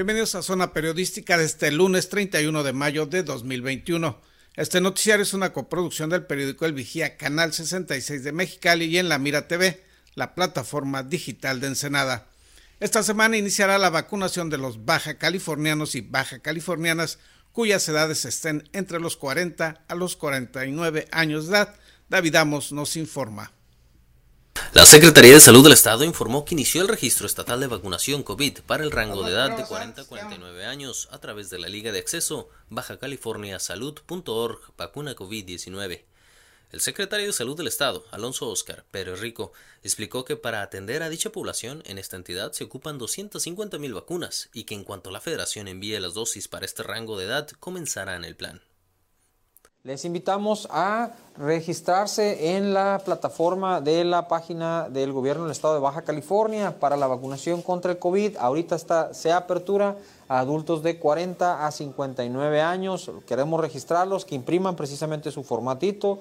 Bienvenidos 0.00 0.34
a 0.34 0.42
Zona 0.42 0.72
Periodística 0.72 1.36
de 1.36 1.44
este 1.44 1.70
lunes 1.70 2.08
31 2.08 2.62
de 2.62 2.72
mayo 2.72 3.04
de 3.04 3.22
2021. 3.22 4.18
Este 4.56 4.80
noticiario 4.80 5.24
es 5.24 5.34
una 5.34 5.52
coproducción 5.52 6.08
del 6.08 6.24
periódico 6.24 6.64
El 6.64 6.72
Vigía, 6.72 7.18
Canal 7.18 7.52
66 7.52 8.24
de 8.24 8.32
Mexicali 8.32 8.86
y 8.86 8.96
en 8.96 9.10
La 9.10 9.18
Mira 9.18 9.46
TV, 9.46 9.84
la 10.14 10.34
plataforma 10.34 11.02
digital 11.02 11.60
de 11.60 11.66
Ensenada. 11.66 12.28
Esta 12.80 13.02
semana 13.02 13.36
iniciará 13.36 13.76
la 13.76 13.90
vacunación 13.90 14.48
de 14.48 14.56
los 14.56 14.86
baja 14.86 15.18
californianos 15.18 15.94
y 15.94 16.00
baja 16.00 16.38
californianas 16.38 17.18
cuyas 17.52 17.86
edades 17.86 18.24
estén 18.24 18.70
entre 18.72 19.00
los 19.00 19.18
40 19.18 19.84
a 19.86 19.94
los 19.94 20.16
49 20.16 21.08
años 21.12 21.48
de 21.48 21.56
edad. 21.56 21.74
David 22.08 22.36
Amos 22.36 22.72
nos 22.72 22.96
informa. 22.96 23.52
La 24.72 24.86
Secretaría 24.86 25.34
de 25.34 25.40
Salud 25.40 25.64
del 25.64 25.72
Estado 25.72 26.04
informó 26.04 26.44
que 26.44 26.54
inició 26.54 26.82
el 26.82 26.88
registro 26.88 27.26
estatal 27.26 27.60
de 27.60 27.66
vacunación 27.66 28.22
COVID 28.22 28.60
para 28.60 28.84
el 28.84 28.90
rango 28.90 29.22
de 29.24 29.32
edad 29.32 29.56
de 29.56 29.64
40 29.64 30.02
a 30.02 30.04
49 30.04 30.64
años 30.64 31.08
a 31.10 31.18
través 31.18 31.50
de 31.50 31.58
la 31.58 31.68
Liga 31.68 31.92
de 31.92 31.98
Acceso 31.98 32.48
Baja 32.68 32.98
California 32.98 33.58
Salud.org 33.58 34.60
Vacuna 34.76 35.16
COVID-19. 35.16 36.04
El 36.72 36.80
secretario 36.80 37.26
de 37.26 37.32
Salud 37.32 37.56
del 37.56 37.66
Estado, 37.66 38.06
Alonso 38.12 38.48
Oscar 38.48 38.84
Pérez 38.92 39.18
Rico, 39.18 39.52
explicó 39.82 40.24
que 40.24 40.36
para 40.36 40.62
atender 40.62 41.02
a 41.02 41.08
dicha 41.08 41.30
población 41.30 41.82
en 41.84 41.98
esta 41.98 42.14
entidad 42.14 42.52
se 42.52 42.62
ocupan 42.62 42.96
250 42.96 43.76
mil 43.78 43.92
vacunas 43.92 44.50
y 44.52 44.64
que 44.64 44.76
en 44.76 44.84
cuanto 44.84 45.10
la 45.10 45.20
federación 45.20 45.66
envíe 45.66 45.98
las 45.98 46.14
dosis 46.14 46.46
para 46.46 46.64
este 46.64 46.84
rango 46.84 47.18
de 47.18 47.24
edad 47.24 47.48
comenzarán 47.58 48.24
el 48.24 48.36
plan. 48.36 48.62
Les 49.82 50.04
invitamos 50.04 50.68
a 50.70 51.12
registrarse 51.38 52.54
en 52.54 52.74
la 52.74 53.00
plataforma 53.02 53.80
de 53.80 54.04
la 54.04 54.28
página 54.28 54.90
del 54.90 55.10
gobierno 55.10 55.44
del 55.44 55.52
estado 55.52 55.72
de 55.72 55.80
Baja 55.80 56.02
California 56.02 56.78
para 56.78 56.98
la 56.98 57.06
vacunación 57.06 57.62
contra 57.62 57.92
el 57.92 57.98
COVID. 57.98 58.36
Ahorita 58.36 58.76
está, 58.76 59.14
se 59.14 59.32
apertura 59.32 59.96
a 60.28 60.40
adultos 60.40 60.82
de 60.82 60.98
40 60.98 61.66
a 61.66 61.70
59 61.70 62.60
años. 62.60 63.10
Queremos 63.26 63.58
registrarlos, 63.58 64.26
que 64.26 64.34
impriman 64.34 64.76
precisamente 64.76 65.30
su 65.30 65.44
formatito 65.44 66.18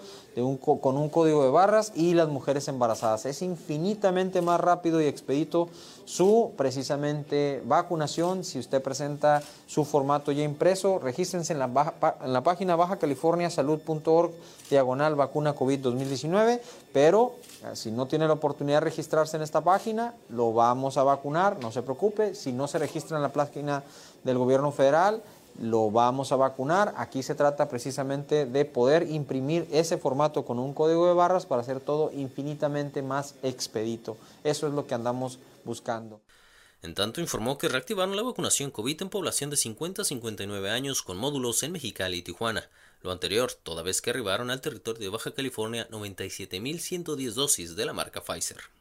con 0.79 0.95
un 0.95 1.09
código 1.09 1.43
de 1.43 1.51
barras 1.51 1.91
y 1.95 2.13
las 2.13 2.29
mujeres 2.29 2.69
embarazadas. 2.69 3.25
Es 3.25 3.41
infinitamente 3.41 4.41
más 4.41 4.61
rápido 4.61 5.01
y 5.01 5.07
expedito 5.07 5.67
su 6.09 6.53
precisamente 6.57 7.61
vacunación. 7.65 8.43
Si 8.43 8.57
usted 8.57 8.81
presenta 8.81 9.43
su 9.67 9.85
formato 9.85 10.31
ya 10.31 10.43
impreso, 10.43 10.97
regístrense 10.97 11.53
en 11.53 11.59
la, 11.59 11.93
en 12.23 12.33
la 12.33 12.41
página 12.41 12.75
bajacaliforniasalud.org 12.75 14.31
diagonal 14.71 15.13
vacuna 15.13 15.53
COVID 15.53 15.79
2019, 15.79 16.63
pero 16.91 17.35
eh, 17.63 17.75
si 17.75 17.91
no 17.91 18.07
tiene 18.07 18.25
la 18.25 18.33
oportunidad 18.33 18.77
de 18.77 18.85
registrarse 18.85 19.37
en 19.37 19.43
esta 19.43 19.61
página, 19.61 20.15
lo 20.29 20.51
vamos 20.51 20.97
a 20.97 21.03
vacunar, 21.03 21.59
no 21.61 21.71
se 21.71 21.83
preocupe. 21.83 22.33
Si 22.33 22.53
no 22.53 22.67
se 22.67 22.79
registra 22.79 23.17
en 23.17 23.21
la 23.21 23.31
página 23.31 23.83
del 24.23 24.39
gobierno 24.39 24.71
federal, 24.71 25.21
lo 25.59 25.91
vamos 25.91 26.31
a 26.31 26.37
vacunar. 26.37 26.93
Aquí 26.97 27.21
se 27.21 27.35
trata 27.35 27.69
precisamente 27.69 28.45
de 28.45 28.65
poder 28.65 29.09
imprimir 29.09 29.67
ese 29.71 29.97
formato 29.97 30.45
con 30.45 30.59
un 30.59 30.73
código 30.73 31.07
de 31.07 31.13
barras 31.13 31.45
para 31.45 31.61
hacer 31.61 31.79
todo 31.79 32.11
infinitamente 32.13 33.01
más 33.01 33.35
expedito. 33.43 34.17
Eso 34.43 34.67
es 34.67 34.73
lo 34.73 34.87
que 34.87 34.95
andamos 34.95 35.39
buscando. 35.65 36.21
En 36.81 36.95
tanto, 36.95 37.19
informó 37.19 37.57
que 37.57 37.67
reactivaron 37.67 38.15
la 38.15 38.23
vacunación 38.23 38.71
COVID 38.71 39.01
en 39.01 39.09
población 39.09 39.49
de 39.49 39.57
50 39.57 40.01
a 40.01 40.05
59 40.05 40.69
años 40.69 41.01
con 41.01 41.17
módulos 41.17 41.61
en 41.63 41.73
Mexicali 41.73 42.19
y 42.19 42.21
Tijuana. 42.21 42.69
Lo 43.01 43.11
anterior, 43.11 43.51
toda 43.51 43.83
vez 43.83 44.01
que 44.01 44.11
arribaron 44.11 44.49
al 44.49 44.61
territorio 44.61 45.01
de 45.01 45.09
Baja 45.09 45.31
California 45.31 45.89
97.110 45.89 47.33
dosis 47.33 47.75
de 47.75 47.85
la 47.85 47.93
marca 47.93 48.21
Pfizer. 48.21 48.78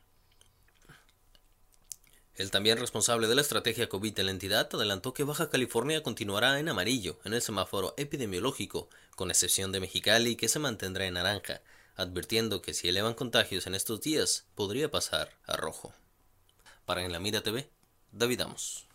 El 2.39 2.53
también 2.53 2.79
responsable 2.79 3.27
de 3.27 3.35
la 3.35 3.41
estrategia 3.41 3.89
COVID 3.89 4.15
de 4.15 4.23
la 4.23 4.31
entidad 4.31 4.69
adelantó 4.73 5.13
que 5.13 5.25
Baja 5.25 5.51
California 5.51 6.05
continuará 6.05 6.61
en 6.61 6.69
amarillo 6.69 7.19
en 7.25 7.35
el 7.35 7.43
semáforo 7.43 7.95
epidemiológico, 7.97 8.89
con 9.17 9.31
excepción 9.31 9.73
de 9.73 9.81
Mexicali 9.81 10.37
que 10.37 10.47
se 10.47 10.61
mantendrá 10.61 11.07
en 11.07 11.15
naranja, 11.15 11.63
advirtiendo 11.97 12.63
que 12.63 12.75
si 12.75 12.87
elevan 12.87 13.15
contagios 13.15 13.67
en 13.67 13.75
estos 13.75 14.01
días 14.03 14.47
podría 14.55 14.89
pasar 14.89 15.37
a 15.47 15.57
rojo. 15.57 15.93
Para 16.85 17.05
En 17.05 17.11
la 17.11 17.19
Mira 17.19 17.43
TV, 17.43 17.69
David 18.13 18.43
Amos. 18.43 18.87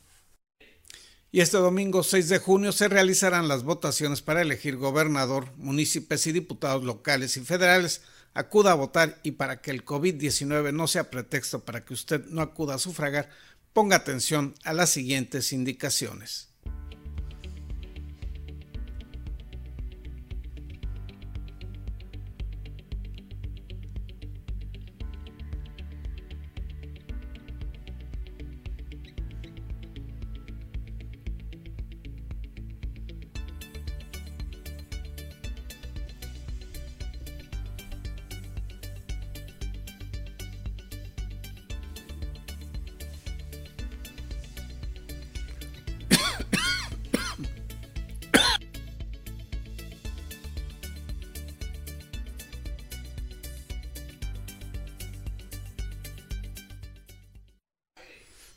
Y 1.30 1.42
este 1.42 1.58
domingo 1.58 2.02
6 2.04 2.30
de 2.30 2.40
junio 2.40 2.72
se 2.72 2.88
realizarán 2.88 3.50
las 3.50 3.64
votaciones 3.64 4.22
para 4.22 4.42
elegir 4.42 4.78
gobernador, 4.78 5.52
municipios 5.58 6.26
y 6.28 6.32
diputados 6.32 6.86
locales 6.86 7.36
y 7.36 7.42
federales 7.42 8.04
acuda 8.34 8.72
a 8.72 8.76
votar 8.76 9.20
y 9.24 9.32
para 9.32 9.62
que 9.62 9.72
el 9.72 9.86
COVID-19 9.86 10.74
no 10.74 10.88
sea 10.88 11.10
pretexto 11.10 11.66
para 11.66 11.84
que 11.86 11.94
usted 11.94 12.26
no 12.28 12.42
acuda 12.42 12.76
a 12.76 12.80
sufragar, 12.80 13.30
ponga 13.74 13.98
atención 13.98 14.56
a 14.64 14.74
las 14.74 14.90
siguientes 14.90 15.54
indicaciones. 15.54 16.53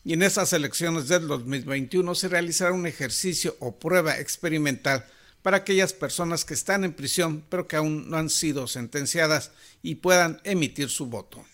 Y 0.07 0.13
en 0.13 0.23
esas 0.23 0.53
elecciones 0.53 1.09
del 1.09 1.27
2021 1.27 2.15
se 2.15 2.29
realizará 2.29 2.73
un 2.73 2.87
ejercicio 2.87 3.57
o 3.59 3.73
prueba 3.73 4.21
experimental 4.21 5.05
para 5.43 5.57
aquellas 5.57 5.93
personas 5.93 6.45
que 6.45 6.55
están 6.55 6.85
en 6.85 6.93
prisión 6.93 7.45
pero 7.49 7.67
que 7.67 7.75
aún 7.75 8.09
no 8.09 8.17
han 8.17 8.31
sido 8.31 8.69
sentenciadas 8.69 9.51
y 9.83 9.97
puedan 9.97 10.41
emitir 10.45 10.91
su 10.91 11.07
voto. 11.07 11.45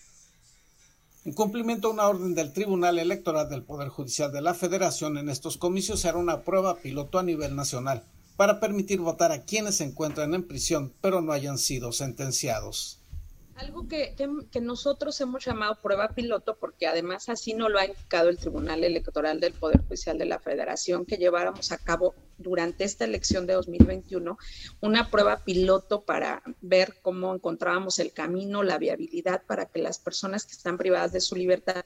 En 1.25 1.33
cumplimiento 1.33 1.87
a 1.87 1.91
una 1.93 2.07
orden 2.07 2.35
del 2.35 2.53
Tribunal 2.53 2.99
Electoral 2.99 3.49
del 3.49 3.63
Poder 3.63 3.89
Judicial 3.89 4.31
de 4.31 4.41
la 4.41 4.53
Federación, 4.53 5.17
en 5.17 5.29
estos 5.29 5.57
comicios 5.57 6.01
se 6.01 6.09
hará 6.09 6.19
una 6.19 6.43
prueba 6.43 6.77
piloto 6.77 7.17
a 7.17 7.23
nivel 7.23 7.55
nacional 7.55 8.03
para 8.37 8.59
permitir 8.59 8.99
votar 8.99 9.31
a 9.31 9.45
quienes 9.45 9.77
se 9.77 9.85
encuentran 9.85 10.35
en 10.35 10.43
prisión 10.43 10.93
pero 11.01 11.21
no 11.21 11.31
hayan 11.31 11.57
sido 11.57 11.91
sentenciados. 11.91 12.99
Algo 13.55 13.87
que, 13.87 14.15
que, 14.51 14.61
nosotros 14.61 15.19
hemos 15.21 15.45
llamado 15.45 15.79
prueba 15.79 16.09
piloto, 16.09 16.57
porque 16.57 16.87
además 16.87 17.29
así 17.29 17.53
no 17.53 17.69
lo 17.69 17.77
ha 17.77 17.85
indicado 17.85 18.29
el 18.29 18.37
Tribunal 18.37 18.83
Electoral 18.83 19.39
del 19.39 19.53
Poder 19.53 19.79
Judicial 19.85 20.17
de 20.17 20.25
la 20.25 20.39
Federación, 20.39 21.05
que 21.05 21.17
lleváramos 21.17 21.71
a 21.71 21.77
cabo 21.77 22.15
durante 22.39 22.83
esta 22.83 23.05
elección 23.05 23.45
de 23.45 23.53
2021 23.53 24.37
una 24.81 25.11
prueba 25.11 25.43
piloto 25.43 26.01
para 26.01 26.41
ver 26.61 26.95
cómo 27.03 27.33
encontrábamos 27.33 27.99
el 27.99 28.11
camino, 28.11 28.63
la 28.63 28.79
viabilidad 28.79 29.43
para 29.45 29.67
que 29.67 29.79
las 29.79 29.99
personas 29.99 30.45
que 30.45 30.53
están 30.53 30.77
privadas 30.77 31.11
de 31.11 31.21
su 31.21 31.35
libertad, 31.35 31.85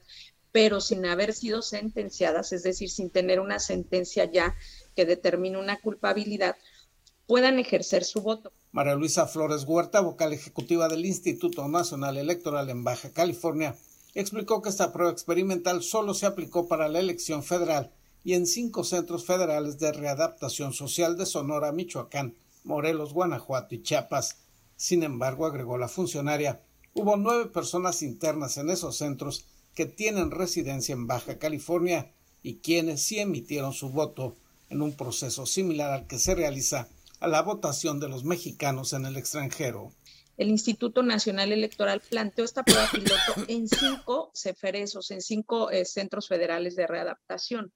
pero 0.54 0.80
sin 0.80 1.06
haber 1.06 1.34
sido 1.34 1.62
sentenciadas, 1.62 2.54
es 2.54 2.64
decir, 2.64 2.90
sin 2.90 3.10
tener 3.10 3.40
una 3.40 3.60
sentencia 3.60 4.26
ya 4.26 4.56
que 4.96 5.06
determine 5.06 5.58
una 5.58 5.80
culpabilidad, 5.80 6.56
puedan 7.28 7.60
ejercer 7.60 8.04
su 8.04 8.22
voto. 8.22 8.52
María 8.72 8.96
Luisa 8.96 9.28
Flores 9.28 9.66
Huerta, 9.66 10.00
vocal 10.00 10.34
ejecutiva 10.34 10.88
del 10.88 11.06
Instituto 11.06 11.68
Nacional 11.68 12.18
Electoral 12.18 12.70
en 12.70 12.84
Baja 12.84 13.12
California, 13.12 13.76
explicó 14.16 14.62
que 14.62 14.70
esta 14.70 14.92
prueba 14.92 15.12
experimental 15.12 15.84
solo 15.84 16.14
se 16.14 16.26
aplicó 16.26 16.68
para 16.68 16.88
la 16.88 17.00
elección 17.00 17.44
federal 17.44 17.92
y 18.24 18.34
en 18.34 18.48
cinco 18.48 18.84
centros 18.84 19.26
federales 19.26 19.78
de 19.78 19.92
readaptación 19.92 20.74
social 20.74 21.18
de 21.18 21.26
Sonora, 21.26 21.72
Michoacán, 21.72 22.36
Morelos, 22.64 23.14
Guanajuato 23.14 23.76
y 23.76 23.84
Chiapas. 23.84 24.38
Sin 24.76 25.04
embargo, 25.04 25.46
agregó 25.46 25.78
la 25.78 25.88
funcionaria, 25.88 26.62
hubo 26.94 27.18
nueve 27.18 27.48
personas 27.48 28.02
internas 28.02 28.58
en 28.58 28.70
esos 28.70 28.98
centros 28.98 29.46
que 29.76 29.86
tienen 29.86 30.32
residencia 30.32 30.94
en 30.94 31.08
Baja 31.08 31.38
California 31.38 32.12
y 32.42 32.56
quienes 32.56 33.02
sí 33.02 33.20
emitieron 33.20 33.74
su 33.74 33.90
voto 33.90 34.36
en 34.70 34.82
un 34.82 34.94
proceso 34.94 35.46
similar 35.46 35.92
al 35.92 36.08
que 36.08 36.20
se 36.20 36.36
realiza 36.36 36.88
a 37.20 37.28
la 37.28 37.42
votación 37.42 38.00
de 38.00 38.10
los 38.10 38.24
mexicanos 38.24 38.94
en 38.94 39.06
el 39.06 39.18
extranjero. 39.18 39.92
El 40.38 40.50
Instituto 40.50 41.02
Nacional 41.02 41.52
Electoral 41.52 42.00
planteó 42.00 42.46
esta 42.46 42.64
prueba 42.64 42.88
piloto 42.92 43.34
en 43.48 43.68
cinco 43.68 44.32
ceferesos, 44.36 45.10
en 45.10 45.22
cinco 45.22 45.72
eh, 45.72 45.84
centros 45.84 46.28
federales 46.28 46.76
de 46.76 46.86
readaptación. 46.86 47.74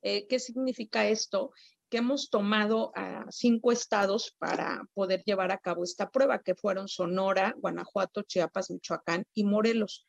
Eh, 0.00 0.26
¿Qué 0.26 0.38
significa 0.38 1.06
esto? 1.06 1.52
Que 1.90 1.98
hemos 1.98 2.30
tomado 2.30 2.92
a 2.94 3.26
cinco 3.30 3.70
estados 3.70 4.34
para 4.38 4.82
poder 4.94 5.22
llevar 5.24 5.52
a 5.52 5.58
cabo 5.58 5.84
esta 5.84 6.08
prueba, 6.08 6.40
que 6.40 6.54
fueron 6.54 6.88
Sonora, 6.88 7.54
Guanajuato, 7.58 8.22
Chiapas, 8.22 8.70
Michoacán 8.70 9.26
y 9.34 9.44
Morelos. 9.44 10.06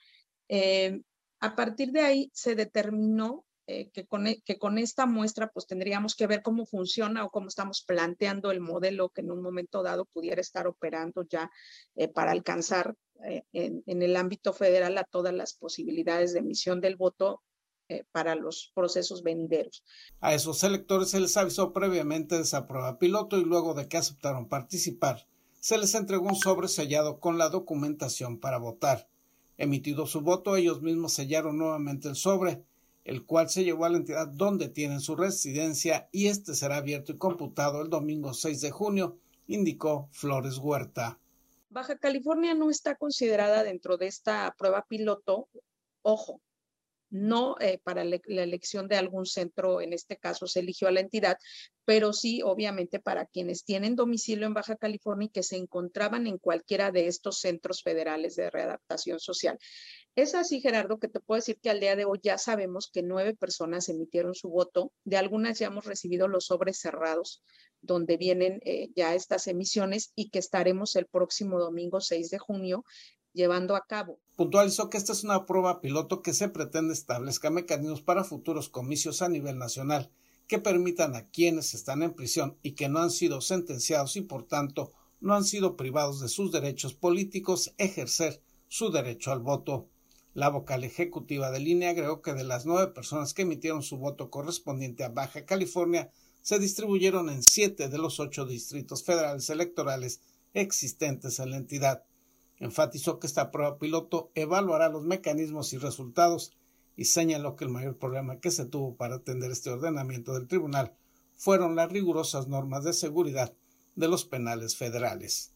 Eh, 0.47 1.01
a 1.41 1.55
partir 1.55 1.91
de 1.91 2.01
ahí 2.01 2.31
se 2.33 2.55
determinó 2.55 3.45
eh, 3.67 3.89
que, 3.91 4.05
con, 4.05 4.25
e, 4.25 4.41
que 4.41 4.57
con 4.57 4.77
esta 4.79 5.05
muestra 5.05 5.51
pues 5.51 5.67
tendríamos 5.67 6.15
que 6.15 6.25
ver 6.25 6.41
cómo 6.41 6.65
funciona 6.65 7.23
o 7.23 7.29
cómo 7.29 7.47
estamos 7.47 7.83
planteando 7.85 8.49
el 8.49 8.59
modelo 8.59 9.09
que 9.09 9.21
en 9.21 9.31
un 9.31 9.41
momento 9.41 9.83
dado 9.83 10.05
pudiera 10.05 10.41
estar 10.41 10.65
operando 10.65 11.23
ya 11.29 11.51
eh, 11.95 12.07
para 12.07 12.31
alcanzar 12.31 12.95
eh, 13.23 13.43
en, 13.53 13.83
en, 13.85 14.01
el 14.01 14.15
ámbito 14.15 14.51
federal 14.51 14.97
a 14.97 15.03
todas 15.03 15.33
las 15.33 15.53
posibilidades 15.53 16.33
de 16.33 16.39
emisión 16.39 16.81
del 16.81 16.95
voto 16.95 17.41
para 18.13 18.35
los 18.35 18.71
procesos 18.73 19.21
venideros. 19.21 19.83
A 20.21 20.33
esos 20.33 20.63
electores 20.63 21.09
se 21.09 21.19
les 21.19 21.35
avisó 21.35 21.73
previamente 21.73 22.35
de 22.35 22.43
esa 22.43 22.65
prueba 22.65 22.97
piloto 22.97 23.37
y 23.37 23.43
luego 23.43 23.73
de 23.73 23.89
que 23.89 23.97
aceptaron 23.97 24.47
participar, 24.47 25.27
se 25.59 25.77
les 25.77 25.93
entregó 25.93 26.27
un 26.27 26.37
sobre 26.37 26.69
sellado 26.69 27.19
con 27.19 27.37
la 27.37 27.49
documentación 27.49 28.39
para 28.39 28.59
votar. 28.59 29.09
Emitido 29.57 30.07
su 30.07 30.21
voto, 30.21 30.55
ellos 30.55 30.81
mismos 30.81 31.11
sellaron 31.11 31.57
nuevamente 31.57 32.07
el 32.07 32.15
sobre 32.15 32.63
el 33.03 33.25
cual 33.25 33.49
se 33.49 33.63
llevó 33.63 33.85
a 33.85 33.89
la 33.89 33.97
entidad 33.97 34.27
donde 34.27 34.69
tienen 34.69 34.99
su 34.99 35.15
residencia 35.15 36.07
y 36.11 36.27
este 36.27 36.53
será 36.53 36.77
abierto 36.77 37.11
y 37.11 37.17
computado 37.17 37.81
el 37.81 37.89
domingo 37.89 38.33
6 38.33 38.61
de 38.61 38.71
junio, 38.71 39.17
indicó 39.47 40.09
Flores 40.11 40.57
Huerta. 40.57 41.19
Baja 41.69 41.97
California 41.97 42.53
no 42.53 42.69
está 42.69 42.95
considerada 42.95 43.63
dentro 43.63 43.97
de 43.97 44.07
esta 44.07 44.53
prueba 44.57 44.85
piloto, 44.87 45.47
ojo, 46.01 46.41
no 47.11 47.55
eh, 47.59 47.79
para 47.83 48.03
la 48.03 48.17
elección 48.25 48.87
de 48.87 48.95
algún 48.95 49.25
centro, 49.25 49.81
en 49.81 49.93
este 49.93 50.17
caso 50.17 50.47
se 50.47 50.61
eligió 50.61 50.87
a 50.87 50.91
la 50.91 51.01
entidad, 51.01 51.37
pero 51.85 52.13
sí, 52.13 52.41
obviamente, 52.41 52.99
para 52.99 53.25
quienes 53.25 53.65
tienen 53.65 53.95
domicilio 53.95 54.47
en 54.47 54.53
Baja 54.53 54.77
California 54.77 55.25
y 55.27 55.31
que 55.31 55.43
se 55.43 55.57
encontraban 55.57 56.25
en 56.25 56.37
cualquiera 56.37 56.91
de 56.91 57.07
estos 57.07 57.39
centros 57.39 57.83
federales 57.83 58.35
de 58.35 58.49
readaptación 58.49 59.19
social. 59.19 59.59
Es 60.15 60.35
así, 60.35 60.61
Gerardo, 60.61 60.99
que 60.99 61.07
te 61.07 61.19
puedo 61.19 61.39
decir 61.39 61.59
que 61.61 61.69
al 61.69 61.79
día 61.79 61.95
de 61.95 62.05
hoy 62.05 62.19
ya 62.21 62.37
sabemos 62.37 62.89
que 62.91 63.01
nueve 63.01 63.33
personas 63.35 63.89
emitieron 63.89 64.35
su 64.35 64.49
voto. 64.49 64.91
De 65.05 65.17
algunas 65.17 65.59
ya 65.59 65.67
hemos 65.67 65.85
recibido 65.85 66.27
los 66.27 66.45
sobres 66.45 66.79
cerrados, 66.79 67.43
donde 67.81 68.17
vienen 68.17 68.61
eh, 68.63 68.89
ya 68.95 69.15
estas 69.15 69.47
emisiones 69.47 70.11
y 70.15 70.29
que 70.29 70.39
estaremos 70.39 70.95
el 70.95 71.07
próximo 71.07 71.59
domingo 71.59 72.01
6 72.01 72.29
de 72.29 72.39
junio 72.39 72.83
llevando 73.33 73.75
a 73.75 73.85
cabo. 73.85 74.19
Puntualizó 74.41 74.89
que 74.89 74.97
esta 74.97 75.13
es 75.13 75.23
una 75.23 75.45
prueba 75.45 75.81
piloto 75.81 76.23
que 76.23 76.33
se 76.33 76.49
pretende 76.49 76.95
establezca 76.95 77.51
mecanismos 77.51 78.01
para 78.01 78.23
futuros 78.23 78.69
comicios 78.69 79.21
a 79.21 79.29
nivel 79.29 79.59
nacional 79.59 80.09
que 80.47 80.57
permitan 80.57 81.15
a 81.15 81.29
quienes 81.29 81.75
están 81.75 82.01
en 82.01 82.15
prisión 82.15 82.57
y 82.63 82.71
que 82.71 82.89
no 82.89 82.97
han 82.97 83.11
sido 83.11 83.39
sentenciados 83.41 84.15
y 84.15 84.21
por 84.21 84.47
tanto 84.47 84.93
no 85.19 85.35
han 85.35 85.43
sido 85.43 85.77
privados 85.77 86.21
de 86.21 86.27
sus 86.27 86.51
derechos 86.51 86.95
políticos 86.95 87.75
ejercer 87.77 88.41
su 88.67 88.89
derecho 88.89 89.31
al 89.31 89.41
voto. 89.41 89.89
La 90.33 90.49
vocal 90.49 90.83
ejecutiva 90.85 91.51
de 91.51 91.59
línea 91.59 91.91
agregó 91.91 92.23
que 92.23 92.33
de 92.33 92.43
las 92.43 92.65
nueve 92.65 92.91
personas 92.91 93.35
que 93.35 93.43
emitieron 93.43 93.83
su 93.83 93.97
voto 93.97 94.31
correspondiente 94.31 95.03
a 95.03 95.09
Baja 95.09 95.45
California, 95.45 96.09
se 96.41 96.57
distribuyeron 96.57 97.29
en 97.29 97.43
siete 97.43 97.89
de 97.89 97.99
los 97.99 98.19
ocho 98.19 98.47
distritos 98.47 99.03
federales 99.03 99.51
electorales 99.51 100.19
existentes 100.55 101.37
en 101.37 101.51
la 101.51 101.57
entidad. 101.57 102.05
Enfatizó 102.61 103.19
que 103.19 103.25
esta 103.25 103.49
prueba 103.49 103.79
piloto 103.79 104.31
evaluará 104.35 104.87
los 104.87 105.03
mecanismos 105.03 105.73
y 105.73 105.79
resultados 105.79 106.53
y 106.95 107.05
señaló 107.05 107.55
que 107.55 107.65
el 107.65 107.71
mayor 107.71 107.97
problema 107.97 108.39
que 108.39 108.51
se 108.51 108.65
tuvo 108.65 108.95
para 108.95 109.15
atender 109.15 109.49
este 109.49 109.71
ordenamiento 109.71 110.35
del 110.35 110.47
tribunal 110.47 110.93
fueron 111.35 111.75
las 111.75 111.91
rigurosas 111.91 112.47
normas 112.47 112.83
de 112.83 112.93
seguridad 112.93 113.51
de 113.95 114.07
los 114.07 114.25
penales 114.25 114.77
federales. 114.77 115.53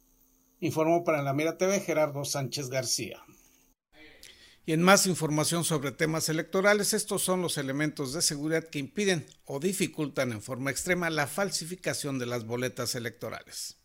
Informó 0.60 1.04
para 1.04 1.22
la 1.22 1.34
Mira 1.34 1.60
TV 1.60 1.80
Gerardo 1.80 2.26
Sánchez 2.26 2.70
García. 2.72 3.24
Y 4.66 4.74
en 4.74 4.82
más 4.82 5.06
información 5.06 5.64
sobre 5.64 5.92
temas 5.92 6.28
electorales, 6.28 6.94
estos 6.94 7.22
son 7.22 7.40
los 7.40 7.60
elementos 7.60 8.14
de 8.14 8.24
seguridad 8.24 8.68
que 8.68 8.80
impiden 8.80 9.28
o 9.46 9.60
dificultan 9.60 10.32
en 10.32 10.42
forma 10.42 10.72
extrema 10.72 11.12
la 11.12 11.28
falsificación 11.28 12.18
de 12.18 12.26
las 12.26 12.46
boletas 12.46 12.96
electorales. 12.96 13.78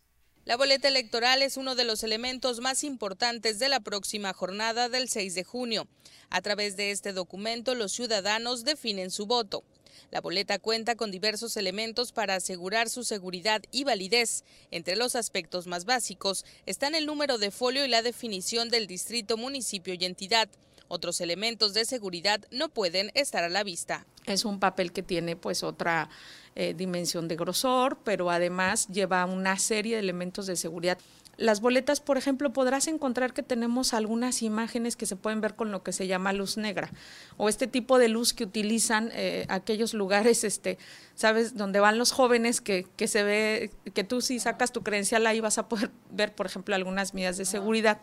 La 0.51 0.57
boleta 0.57 0.89
electoral 0.89 1.41
es 1.43 1.55
uno 1.55 1.75
de 1.75 1.85
los 1.85 2.03
elementos 2.03 2.59
más 2.59 2.83
importantes 2.83 3.57
de 3.57 3.69
la 3.69 3.79
próxima 3.79 4.33
jornada 4.33 4.89
del 4.89 5.07
6 5.07 5.33
de 5.33 5.45
junio. 5.45 5.87
A 6.29 6.41
través 6.41 6.75
de 6.75 6.91
este 6.91 7.13
documento, 7.13 7.73
los 7.73 7.93
ciudadanos 7.93 8.65
definen 8.65 9.11
su 9.11 9.27
voto. 9.27 9.63
La 10.09 10.19
boleta 10.19 10.59
cuenta 10.59 10.95
con 10.95 11.09
diversos 11.09 11.55
elementos 11.55 12.11
para 12.11 12.35
asegurar 12.35 12.89
su 12.89 13.05
seguridad 13.05 13.61
y 13.71 13.85
validez. 13.85 14.43
Entre 14.71 14.97
los 14.97 15.15
aspectos 15.15 15.67
más 15.67 15.85
básicos 15.85 16.43
están 16.65 16.95
el 16.95 17.05
número 17.05 17.37
de 17.37 17.49
folio 17.49 17.85
y 17.85 17.87
la 17.87 18.01
definición 18.01 18.69
del 18.69 18.87
distrito, 18.87 19.37
municipio 19.37 19.93
y 19.93 20.03
entidad. 20.03 20.49
Otros 20.91 21.21
elementos 21.21 21.73
de 21.73 21.85
seguridad 21.85 22.41
no 22.51 22.67
pueden 22.67 23.11
estar 23.13 23.45
a 23.45 23.49
la 23.49 23.63
vista. 23.63 24.05
Es 24.25 24.43
un 24.43 24.59
papel 24.59 24.91
que 24.91 25.01
tiene 25.01 25.37
pues 25.37 25.63
otra 25.63 26.09
eh, 26.53 26.73
dimensión 26.73 27.29
de 27.29 27.37
grosor, 27.37 27.99
pero 28.03 28.29
además 28.29 28.89
lleva 28.89 29.23
una 29.23 29.57
serie 29.57 29.95
de 29.95 30.01
elementos 30.01 30.47
de 30.47 30.57
seguridad. 30.57 30.97
Las 31.37 31.61
boletas, 31.61 32.01
por 32.01 32.17
ejemplo, 32.17 32.51
podrás 32.51 32.87
encontrar 32.87 33.33
que 33.33 33.41
tenemos 33.41 33.93
algunas 33.93 34.41
imágenes 34.41 34.97
que 34.97 35.05
se 35.05 35.15
pueden 35.15 35.39
ver 35.39 35.55
con 35.55 35.71
lo 35.71 35.81
que 35.81 35.93
se 35.93 36.07
llama 36.07 36.33
luz 36.33 36.57
negra 36.57 36.91
o 37.37 37.47
este 37.47 37.67
tipo 37.67 37.97
de 37.97 38.09
luz 38.09 38.33
que 38.33 38.43
utilizan 38.43 39.11
eh, 39.13 39.45
aquellos 39.47 39.93
lugares, 39.93 40.43
este, 40.43 40.77
sabes, 41.15 41.55
donde 41.55 41.79
van 41.79 41.97
los 41.97 42.11
jóvenes 42.11 42.59
que, 42.59 42.85
que 42.97 43.07
se 43.07 43.23
ve, 43.23 43.71
que 43.93 44.03
tú 44.03 44.19
si 44.19 44.41
sacas 44.41 44.73
tu 44.73 44.83
credencial 44.83 45.25
ahí 45.25 45.39
vas 45.39 45.57
a 45.57 45.69
poder 45.69 45.89
ver, 46.11 46.35
por 46.35 46.47
ejemplo, 46.47 46.75
algunas 46.75 47.13
medidas 47.13 47.37
de 47.37 47.45
seguridad. 47.45 48.01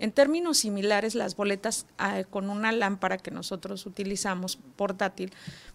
En 0.00 0.12
términos 0.12 0.58
similares, 0.58 1.14
las 1.14 1.36
boletas 1.36 1.86
ah, 1.98 2.24
con 2.28 2.48
una 2.48 2.72
lámpara 2.72 3.18
que 3.18 3.30
nosotros 3.30 3.84
utilizamos 3.84 4.58
portátil, 4.74 5.30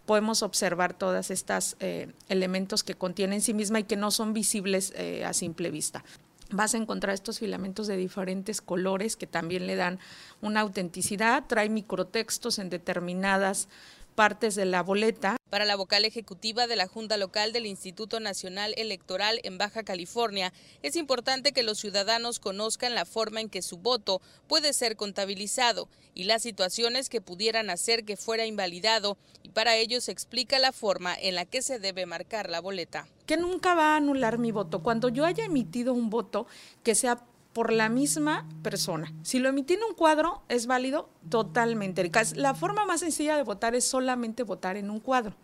podemos 0.07 0.41
observar 0.41 0.93
todas 0.93 1.29
estas 1.29 1.77
eh, 1.79 2.11
elementos 2.27 2.83
que 2.83 2.95
contienen 2.95 3.35
en 3.35 3.41
sí 3.41 3.53
misma 3.53 3.79
y 3.79 3.83
que 3.83 3.95
no 3.95 4.09
son 4.09 4.33
visibles 4.33 4.93
eh, 4.97 5.23
a 5.23 5.33
simple 5.33 5.69
vista 5.71 6.03
vas 6.51 6.75
a 6.75 6.77
encontrar 6.77 7.15
estos 7.15 7.39
filamentos 7.39 7.87
de 7.87 7.97
diferentes 7.97 8.61
colores 8.61 9.15
que 9.15 9.25
también 9.25 9.65
le 9.65 9.75
dan 9.75 9.99
una 10.41 10.61
autenticidad, 10.61 11.43
trae 11.47 11.69
microtextos 11.69 12.59
en 12.59 12.69
determinadas 12.69 13.67
partes 14.13 14.55
de 14.55 14.65
la 14.65 14.83
boleta. 14.83 15.37
Para 15.55 15.63
la 15.63 15.77
vocal 15.77 16.03
ejecutiva 16.03 16.67
de 16.67 16.75
la 16.75 16.85
Junta 16.85 17.15
Local 17.15 17.53
del 17.53 17.65
Instituto 17.65 18.19
Nacional 18.19 18.73
Electoral 18.75 19.39
en 19.43 19.57
Baja 19.57 19.83
California, 19.83 20.51
es 20.83 20.97
importante 20.97 21.53
que 21.53 21.63
los 21.63 21.77
ciudadanos 21.77 22.41
conozcan 22.41 22.93
la 22.93 23.05
forma 23.05 23.39
en 23.39 23.47
que 23.47 23.61
su 23.61 23.77
voto 23.77 24.21
puede 24.47 24.73
ser 24.73 24.97
contabilizado 24.97 25.87
y 26.13 26.25
las 26.25 26.41
situaciones 26.41 27.07
que 27.07 27.21
pudieran 27.21 27.69
hacer 27.69 28.03
que 28.03 28.17
fuera 28.17 28.45
invalidado, 28.45 29.17
y 29.43 29.49
para 29.51 29.77
ello 29.77 30.01
se 30.01 30.11
explica 30.11 30.59
la 30.59 30.73
forma 30.73 31.15
en 31.17 31.35
la 31.35 31.45
que 31.45 31.61
se 31.61 31.79
debe 31.79 32.05
marcar 32.05 32.49
la 32.49 32.59
boleta. 32.59 33.07
Que 33.25 33.37
nunca 33.37 33.75
va 33.75 33.93
a 33.93 33.95
anular 33.95 34.37
mi 34.37 34.51
voto. 34.51 34.83
Cuando 34.83 35.07
yo 35.07 35.23
haya 35.23 35.45
emitido 35.45 35.93
un 35.93 36.09
voto 36.09 36.47
que 36.83 36.95
sea 36.95 37.23
por 37.55 37.71
la 37.71 37.87
misma 37.87 38.45
persona. 38.63 39.13
Si 39.23 39.39
lo 39.39 39.47
emití 39.47 39.75
en 39.75 39.83
un 39.83 39.95
cuadro, 39.95 40.41
es 40.49 40.67
válido 40.67 41.09
totalmente. 41.29 42.11
La 42.35 42.53
forma 42.53 42.83
más 42.83 42.99
sencilla 42.99 43.37
de 43.37 43.43
votar 43.43 43.75
es 43.75 43.85
solamente 43.85 44.43
votar 44.43 44.75
en 44.75 44.89
un 44.89 44.99
cuadro. 44.99 45.37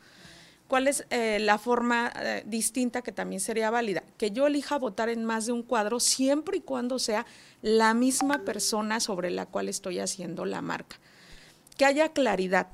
¿Cuál 0.68 0.90
es 0.90 1.06
eh, 1.10 1.40
la 1.40 1.58
forma 1.58 2.12
eh, 2.20 2.44
distinta 2.46 3.02
que 3.02 3.14
también 3.14 3.40
sería 3.40 3.70
válida? 3.70 4.04
Que 4.18 4.32
yo 4.32 4.46
elija 4.46 4.78
votar 4.78 5.08
en 5.08 5.24
más 5.24 5.46
de 5.46 5.54
un 5.54 5.64
cuadro 5.64 6.02
siempre 6.02 6.58
y 6.58 6.60
cuando 6.62 7.00
sea 7.00 7.26
la 7.62 7.94
misma 7.94 8.40
persona 8.40 9.00
sobre 9.00 9.32
la 9.32 9.46
cual 9.46 9.70
estoy 9.70 10.00
haciendo 10.00 10.44
la 10.44 10.62
marca. 10.62 11.00
Que 11.78 11.86
haya 11.86 12.12
claridad. 12.12 12.68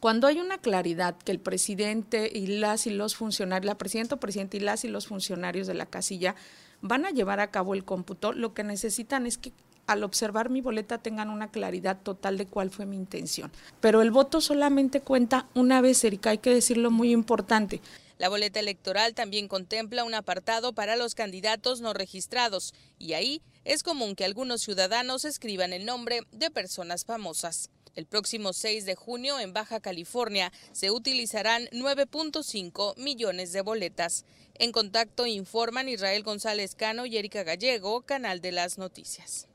Cuando 0.00 0.26
hay 0.26 0.40
una 0.40 0.56
claridad 0.56 1.18
que 1.18 1.32
el 1.32 1.40
presidente 1.40 2.30
y 2.32 2.46
las 2.46 2.86
y 2.86 2.90
los 2.90 3.16
funcionarios, 3.16 3.66
la 3.66 3.76
presidenta 3.76 4.14
o 4.14 4.20
presidente 4.20 4.56
y 4.56 4.60
las 4.60 4.84
y 4.86 4.88
los 4.88 5.08
funcionarios 5.08 5.66
de 5.66 5.74
la 5.74 5.84
casilla 5.84 6.36
van 6.80 7.06
a 7.06 7.10
llevar 7.10 7.40
a 7.40 7.50
cabo 7.50 7.74
el 7.74 7.84
cómputo, 7.84 8.32
lo 8.32 8.54
que 8.54 8.64
necesitan 8.64 9.26
es 9.26 9.38
que 9.38 9.52
al 9.86 10.02
observar 10.02 10.50
mi 10.50 10.60
boleta 10.60 10.98
tengan 10.98 11.30
una 11.30 11.50
claridad 11.50 11.98
total 12.02 12.38
de 12.38 12.46
cuál 12.46 12.70
fue 12.70 12.86
mi 12.86 12.96
intención. 12.96 13.52
Pero 13.80 14.02
el 14.02 14.10
voto 14.10 14.40
solamente 14.40 15.00
cuenta 15.00 15.46
una 15.54 15.80
vez, 15.80 16.02
Erika, 16.04 16.30
hay 16.30 16.38
que 16.38 16.50
decirlo 16.50 16.90
muy 16.90 17.12
importante. 17.12 17.80
La 18.18 18.28
boleta 18.28 18.60
electoral 18.60 19.14
también 19.14 19.46
contempla 19.46 20.04
un 20.04 20.14
apartado 20.14 20.72
para 20.72 20.96
los 20.96 21.14
candidatos 21.14 21.82
no 21.82 21.92
registrados 21.92 22.72
y 22.98 23.12
ahí 23.12 23.42
es 23.64 23.82
común 23.82 24.14
que 24.14 24.24
algunos 24.24 24.62
ciudadanos 24.62 25.24
escriban 25.24 25.72
el 25.72 25.84
nombre 25.84 26.22
de 26.32 26.50
personas 26.50 27.04
famosas. 27.04 27.68
El 27.96 28.06
próximo 28.06 28.52
6 28.52 28.84
de 28.84 28.94
junio 28.94 29.40
en 29.40 29.54
Baja 29.54 29.80
California 29.80 30.52
se 30.72 30.90
utilizarán 30.90 31.66
9.5 31.72 32.96
millones 32.98 33.52
de 33.52 33.62
boletas. 33.62 34.26
En 34.54 34.70
contacto 34.70 35.26
informan 35.26 35.88
Israel 35.88 36.22
González 36.22 36.74
Cano 36.74 37.06
y 37.06 37.16
Erika 37.16 37.42
Gallego, 37.42 38.02
Canal 38.02 38.42
de 38.42 38.52
las 38.52 38.76
Noticias. 38.76 39.48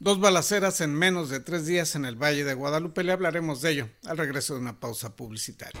Dos 0.00 0.18
balaceras 0.18 0.80
en 0.80 0.94
menos 0.94 1.30
de 1.30 1.38
tres 1.38 1.64
días 1.64 1.94
en 1.94 2.04
el 2.04 2.16
Valle 2.16 2.42
de 2.42 2.54
Guadalupe. 2.54 3.04
Le 3.04 3.12
hablaremos 3.12 3.62
de 3.62 3.70
ello 3.70 3.88
al 4.04 4.18
regreso 4.18 4.54
de 4.54 4.60
una 4.60 4.80
pausa 4.80 5.14
publicitaria. 5.14 5.80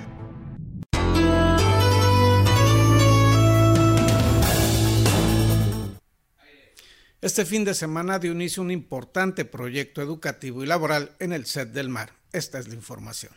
Este 7.21 7.45
fin 7.45 7.63
de 7.63 7.75
semana 7.75 8.17
dio 8.17 8.31
inicio 8.31 8.63
un 8.63 8.71
importante 8.71 9.45
proyecto 9.45 10.01
educativo 10.01 10.63
y 10.63 10.65
laboral 10.65 11.15
en 11.19 11.33
el 11.33 11.45
set 11.45 11.69
del 11.69 11.87
mar. 11.87 12.15
Esta 12.33 12.57
es 12.57 12.67
la 12.67 12.73
información. 12.73 13.31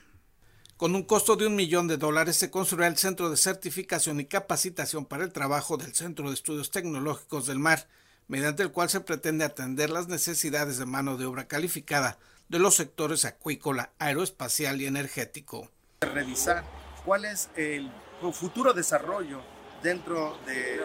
Con 0.79 0.95
un 0.95 1.03
costo 1.03 1.37
de 1.37 1.47
un 1.47 1.55
millón 1.55 1.87
de 1.87 1.99
dólares 1.99 2.37
se 2.37 2.50
construirá 2.50 2.87
el 2.87 2.97
Centro 2.97 3.29
de 3.29 3.37
Certificación 3.37 4.21
y 4.21 4.25
Capacitación 4.25 5.05
para 5.05 5.23
el 5.23 5.35
Trabajo 5.35 5.76
del 5.76 5.95
Centro 5.95 6.29
de 6.29 6.35
Estudios 6.35 6.71
Tecnológicos 6.71 7.47
del 7.47 7.59
Mar, 7.59 7.87
mediante 8.26 8.62
el 8.62 8.73
cual 8.73 8.88
se 8.88 9.03
pretende 9.03 9.45
atender 9.45 9.91
las 9.91 10.09
necesidades 10.09 10.79
de 10.79 10.87
mano 10.87 11.19
de 11.19 11.26
obra 11.26 11.47
calificada 11.47 12.19
de 12.49 12.61
los 12.61 12.76
sectores 12.76 13.26
acuícola, 13.26 13.93
aeroespacial 13.99 14.81
y 14.81 14.87
energético. 14.87 15.69
Revisar 16.00 16.64
cuál 17.05 17.26
es 17.26 17.50
el 17.55 17.93
futuro 18.33 18.73
desarrollo 18.73 19.43
dentro 19.83 20.38
de 20.47 20.81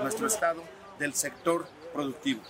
nuestro 0.00 0.28
estado 0.28 0.62
del 1.00 1.14
sector 1.14 1.66
productivo. 1.94 2.42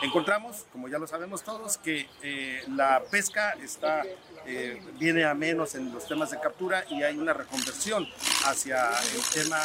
Encontramos, 0.00 0.64
como 0.72 0.88
ya 0.88 0.98
lo 0.98 1.06
sabemos 1.06 1.42
todos, 1.42 1.76
que 1.76 2.08
eh, 2.22 2.64
la 2.68 3.02
pesca 3.08 3.52
está, 3.62 4.02
eh, 4.46 4.82
viene 4.98 5.24
a 5.24 5.34
menos 5.34 5.76
en 5.76 5.92
los 5.92 6.08
temas 6.08 6.30
de 6.30 6.40
captura 6.40 6.84
y 6.88 7.02
hay 7.02 7.16
una 7.18 7.32
reconversión 7.32 8.08
hacia 8.46 8.90
el 8.90 9.22
tema 9.32 9.60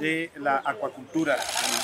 de 0.00 0.30
la 0.36 0.62
acuacultura 0.64 1.36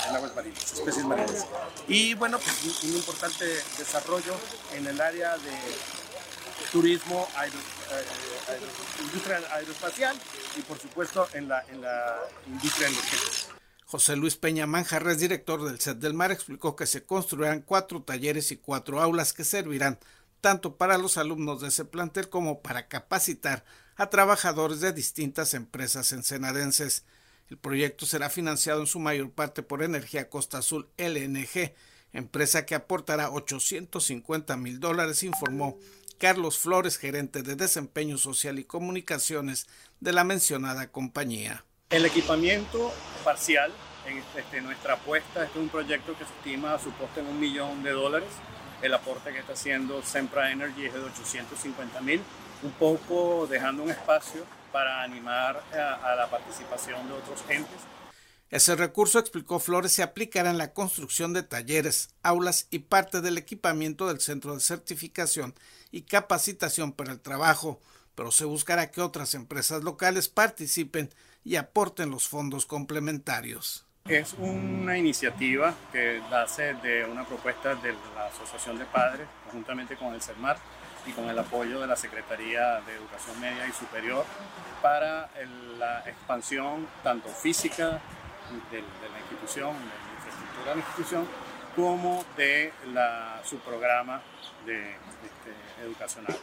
en, 0.09 0.17
aguas 0.17 0.35
marinas, 0.35 0.73
especies 0.73 1.05
marinas. 1.05 1.47
Y 1.89 2.15
bueno, 2.15 2.39
pues 2.39 2.85
un, 2.85 2.95
importante 2.95 3.45
desarrollo 3.45 4.35
en 4.75 4.87
el 4.87 4.99
área 4.99 5.37
de 5.37 5.53
turismo, 6.73 7.29
eh, 7.45 8.61
industria 9.03 9.43
aeroespacial 9.53 10.17
y 10.57 10.63
por 10.63 10.79
supuesto 10.79 11.29
en 11.35 11.49
la, 11.49 11.65
en 11.69 11.83
la 11.83 12.17
industria 12.47 12.89
energética. 12.89 13.61
José 13.91 14.15
Luis 14.15 14.37
Peña 14.37 14.69
Manjarres, 14.69 15.19
director 15.19 15.65
del 15.65 15.81
Set 15.81 15.99
del 15.99 16.15
Mar, 16.15 16.31
explicó 16.31 16.77
que 16.77 16.87
se 16.87 17.03
construirán 17.03 17.61
cuatro 17.61 18.05
talleres 18.05 18.53
y 18.53 18.57
cuatro 18.57 19.01
aulas 19.03 19.33
que 19.33 19.43
servirán 19.43 19.99
tanto 20.41 20.77
para 20.77 20.97
los 20.97 21.17
alumnos 21.17 21.61
de 21.61 21.69
ese 21.69 21.85
plantel 21.85 22.29
como 22.29 22.63
para 22.63 22.87
capacitar 22.87 23.65
a 23.97 24.09
trabajadores 24.09 24.79
de 24.79 24.93
distintas 24.93 25.55
empresas 25.55 26.13
ensenadenses. 26.13 27.03
El 27.49 27.59
proyecto 27.59 28.07
será 28.07 28.31
financiado 28.31 28.81
en 28.81 28.87
su 28.87 29.01
mayor 29.01 29.33
parte 29.33 29.65
por 29.65 29.83
Energía 29.83 30.31
Costa 30.31 30.59
Azul 30.59 30.89
LNG, 30.97 31.75
empresa 32.13 32.67
que 32.67 32.77
aportará 32.77 33.33
850 33.33 34.57
mil 34.57 34.79
dólares, 34.79 35.25
informó 35.25 35.81
Carlos 36.19 36.59
Flores, 36.59 36.97
gerente 36.97 37.43
de 37.43 37.57
Desempeño 37.57 38.19
Social 38.19 38.61
y 38.61 38.65
Comunicaciones 38.65 39.67
de 39.99 40.13
la 40.13 40.23
mencionada 40.23 40.93
compañía. 40.93 41.65
El 41.91 42.07
equipamiento 42.07 42.93
parcial 43.25 43.73
en 44.07 44.23
este, 44.37 44.61
nuestra 44.61 44.95
apuesta. 44.95 45.45
Este 45.45 45.59
es 45.59 45.63
un 45.63 45.69
proyecto 45.69 46.17
que 46.17 46.25
se 46.25 46.33
estima 46.33 46.75
a 46.75 46.79
su 46.79 46.93
coste 46.95 47.21
en 47.21 47.27
un 47.27 47.41
millón 47.41 47.83
de 47.83 47.91
dólares. 47.91 48.29
el 48.81 48.95
aporte 48.95 49.33
que 49.33 49.41
está 49.41 49.53
haciendo 49.53 50.03
Sempra 50.03 50.53
Energy 50.53 50.87
es 50.87 50.95
de 50.95 51.01
850 51.01 52.01
mil, 52.01 52.23
un 52.63 52.71
poco 52.73 53.47
dejando 53.47 53.83
un 53.83 53.91
espacio 53.91 54.47
para 54.73 55.03
animar 55.03 55.63
a, 55.75 56.13
a 56.13 56.17
la 56.17 56.31
participación 56.31 57.09
de 57.09 57.15
otros 57.15 57.43
entes 57.49 57.81
ese 58.51 58.75
recurso, 58.75 59.21
explicó 59.21 59.61
Flores, 59.61 59.93
se 59.93 60.03
aplicará 60.03 60.51
en 60.51 60.59
la 60.59 60.73
construcción 60.73 61.33
de 61.33 61.45
talleres, 61.45 62.11
aulas 62.25 62.67
y 62.71 62.81
parte 62.81 63.21
del 63.21 63.39
equipamiento 63.39 64.09
del 64.09 64.21
Centro 64.21 64.55
de 64.55 64.61
Certificación 64.61 65.55
y 65.93 66.03
Capacitación 66.03 66.91
para 66.93 67.13
el 67.13 67.21
Trabajo, 67.21 67.81
pero 68.17 68.33
se 68.33 68.45
buscará 68.47 68.91
que 68.91 69.03
otras 69.03 69.35
empresas 69.35 69.85
locales 69.85 70.29
participen 70.29 71.11
y 71.45 71.57
aporten 71.57 72.11
los 72.11 72.29
fondos 72.29 72.67
complementarios. 72.67 73.87
Es 74.07 74.35
una 74.39 74.97
iniciativa 74.97 75.75
que 75.93 76.21
nace 76.31 76.75
de 76.75 77.05
una 77.05 77.25
propuesta 77.25 77.75
de 77.77 77.93
la 78.15 78.27
Asociación 78.27 78.79
de 78.79 78.85
Padres, 78.87 79.29
conjuntamente 79.45 79.97
con 79.97 80.15
el 80.15 80.23
CERMAR 80.23 80.57
y 81.07 81.13
con 81.13 81.29
el 81.29 81.39
apoyo 81.39 81.81
de 81.81 81.87
la 81.87 81.97
Secretaría 81.97 82.81
de 82.81 82.95
Educación 82.95 83.39
Media 83.41 83.67
y 83.67 83.73
Superior 83.73 84.25
para 84.83 85.31
la 85.79 86.01
expansión 86.07 86.87
tanto 87.03 87.29
física 87.29 88.01
de, 88.71 88.81
la 88.81 89.19
institución, 89.21 89.75
de 89.79 89.87
la 89.87 90.15
infraestructura 90.17 90.71
de 90.71 90.75
la 90.75 90.87
institución, 90.87 91.29
como 91.77 92.25
de 92.37 92.73
la, 92.93 93.41
su 93.45 93.59
programa 93.59 94.23
de, 94.67 94.91
este, 94.91 95.85
educacional. 95.85 96.37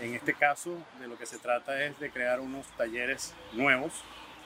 En 0.00 0.14
este 0.14 0.34
caso, 0.34 0.76
de 1.00 1.08
lo 1.08 1.16
que 1.16 1.24
se 1.24 1.38
trata 1.38 1.82
es 1.82 1.98
de 1.98 2.10
crear 2.10 2.40
unos 2.40 2.66
talleres 2.76 3.34
nuevos, 3.54 3.92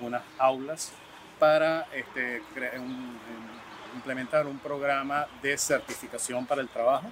unas 0.01 0.23
aulas, 0.39 0.93
para 1.39 1.89
este, 1.95 2.43
implementar 3.95 4.47
un 4.47 4.59
programa 4.59 5.27
de 5.43 5.57
certificación 5.57 6.47
para 6.47 6.61
el 6.61 6.69
trabajo. 6.69 7.11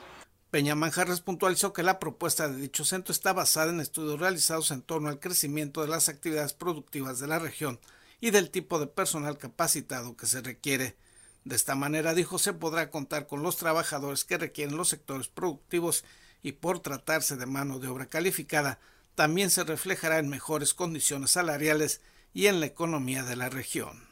Peña 0.50 0.74
Manjarres 0.74 1.20
puntualizó 1.20 1.72
que 1.72 1.82
la 1.82 1.98
propuesta 1.98 2.48
de 2.48 2.56
dicho 2.56 2.84
centro 2.84 3.12
está 3.12 3.32
basada 3.32 3.70
en 3.70 3.80
estudios 3.80 4.20
realizados 4.20 4.70
en 4.70 4.82
torno 4.82 5.08
al 5.08 5.18
crecimiento 5.20 5.82
de 5.82 5.88
las 5.88 6.08
actividades 6.08 6.52
productivas 6.52 7.18
de 7.18 7.26
la 7.26 7.38
región, 7.38 7.80
y 8.20 8.30
del 8.30 8.50
tipo 8.50 8.78
de 8.78 8.86
personal 8.86 9.38
capacitado 9.38 10.16
que 10.16 10.26
se 10.26 10.40
requiere. 10.40 10.96
De 11.44 11.56
esta 11.56 11.74
manera, 11.74 12.14
dijo, 12.14 12.38
se 12.38 12.52
podrá 12.52 12.90
contar 12.90 13.26
con 13.26 13.42
los 13.42 13.56
trabajadores 13.56 14.24
que 14.24 14.38
requieren 14.38 14.76
los 14.76 14.88
sectores 14.88 15.28
productivos 15.28 16.04
y 16.42 16.52
por 16.52 16.80
tratarse 16.80 17.36
de 17.36 17.46
mano 17.46 17.78
de 17.78 17.88
obra 17.88 18.06
calificada, 18.06 18.78
también 19.14 19.50
se 19.50 19.64
reflejará 19.64 20.18
en 20.18 20.28
mejores 20.28 20.74
condiciones 20.74 21.32
salariales 21.32 22.00
y 22.34 22.46
en 22.46 22.60
la 22.60 22.66
economía 22.66 23.22
de 23.22 23.36
la 23.36 23.48
región. 23.48 24.06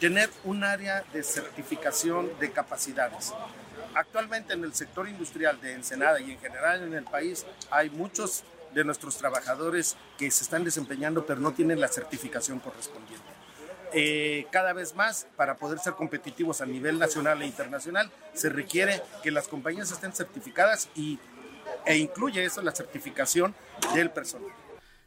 Tener 0.00 0.30
un 0.44 0.64
área 0.64 1.04
de 1.12 1.22
certificación 1.22 2.30
de 2.40 2.50
capacidades. 2.50 3.32
Actualmente 3.94 4.54
en 4.54 4.64
el 4.64 4.74
sector 4.74 5.08
industrial 5.08 5.60
de 5.60 5.74
Ensenada 5.74 6.20
y 6.20 6.32
en 6.32 6.40
general 6.40 6.82
en 6.82 6.94
el 6.94 7.04
país 7.04 7.46
hay 7.70 7.90
muchos 7.90 8.42
de 8.74 8.84
nuestros 8.84 9.16
trabajadores 9.18 9.96
que 10.18 10.30
se 10.30 10.44
están 10.44 10.64
desempeñando 10.64 11.26
pero 11.26 11.40
no 11.40 11.52
tienen 11.52 11.80
la 11.80 11.88
certificación 11.88 12.58
correspondiente. 12.58 13.32
Eh, 13.94 14.46
cada 14.50 14.72
vez 14.72 14.94
más, 14.94 15.26
para 15.36 15.56
poder 15.56 15.78
ser 15.78 15.92
competitivos 15.92 16.62
a 16.62 16.66
nivel 16.66 16.98
nacional 16.98 17.42
e 17.42 17.46
internacional, 17.46 18.10
se 18.32 18.48
requiere 18.48 19.02
que 19.22 19.30
las 19.30 19.48
compañías 19.48 19.92
estén 19.92 20.12
certificadas 20.12 20.88
y, 20.94 21.18
e 21.84 21.98
incluye 21.98 22.42
eso 22.42 22.62
la 22.62 22.72
certificación 22.72 23.54
del 23.94 24.10
personal. 24.10 24.50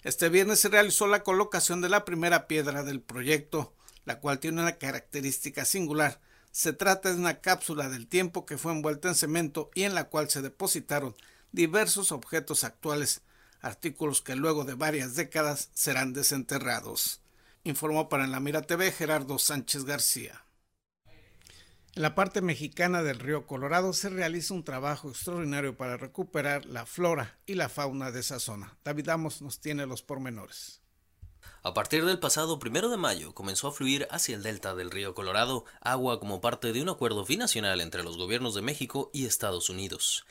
Este 0.06 0.30
viernes 0.30 0.62
se 0.62 0.70
realizó 0.70 1.08
la 1.08 1.24
colocación 1.24 1.82
de 1.82 1.90
la 1.90 2.06
primera 2.06 2.48
piedra 2.48 2.84
del 2.84 3.02
proyecto, 3.02 3.74
la 4.06 4.22
cual 4.22 4.40
tiene 4.40 4.62
una 4.62 4.78
característica 4.78 5.66
singular. 5.66 6.22
Se 6.52 6.72
trata 6.72 7.10
de 7.10 7.20
una 7.20 7.42
cápsula 7.42 7.90
del 7.90 8.08
tiempo 8.08 8.46
que 8.46 8.58
fue 8.58 8.72
envuelta 8.72 9.10
en 9.10 9.16
cemento 9.16 9.70
y 9.76 9.84
en 9.84 9.96
la 9.96 10.06
cual 10.06 10.30
se 10.30 10.42
depositaron 10.42 11.14
diversos 11.52 12.14
objetos 12.14 12.64
actuales, 12.64 13.24
artículos 13.60 14.22
que 14.22 14.38
luego 14.38 14.64
de 14.64 14.76
varias 14.76 15.16
décadas 15.16 15.70
serán 15.74 16.14
desenterrados 16.14 17.20
informó 17.66 18.10
para 18.10 18.28
la 18.28 18.40
Mira 18.40 18.62
TV 18.62 18.92
Gerardo 18.92 19.38
Sánchez 19.40 19.84
García. 19.84 20.45
En 21.96 22.02
la 22.02 22.14
parte 22.14 22.42
mexicana 22.42 23.04
del 23.04 23.20
río 23.20 23.48
Colorado 23.48 23.94
se 23.94 24.10
realiza 24.10 24.54
un 24.54 24.66
trabajo 24.66 25.10
extraordinario 25.10 25.78
para 25.78 25.96
recuperar 25.96 26.66
la 26.66 26.86
flora 26.86 27.40
y 27.46 27.54
la 27.54 27.70
fauna 27.70 28.12
de 28.12 28.20
esa 28.20 28.42
zona. 28.42 28.78
David 28.84 29.08
Amos 29.08 29.42
nos 29.42 29.62
tiene 29.62 29.86
los 29.86 30.02
pormenores. 30.02 30.82
A 31.64 31.74
partir 31.74 32.04
del 32.04 32.20
pasado 32.20 32.60
primero 32.60 32.90
de 32.90 32.98
mayo 32.98 33.34
comenzó 33.34 33.70
a 33.70 33.72
fluir 33.72 34.10
hacia 34.12 34.36
el 34.36 34.44
delta 34.44 34.76
del 34.76 34.92
río 34.92 35.16
Colorado 35.16 35.64
agua 35.80 36.20
como 36.20 36.42
parte 36.42 36.74
de 36.74 36.82
un 36.82 36.90
acuerdo 36.90 37.24
binacional 37.24 37.80
entre 37.80 38.04
los 38.04 38.18
gobiernos 38.18 38.56
de 38.56 38.62
México 38.62 39.10
y 39.14 39.26
Estados 39.26 39.70
Unidos. 39.70 40.26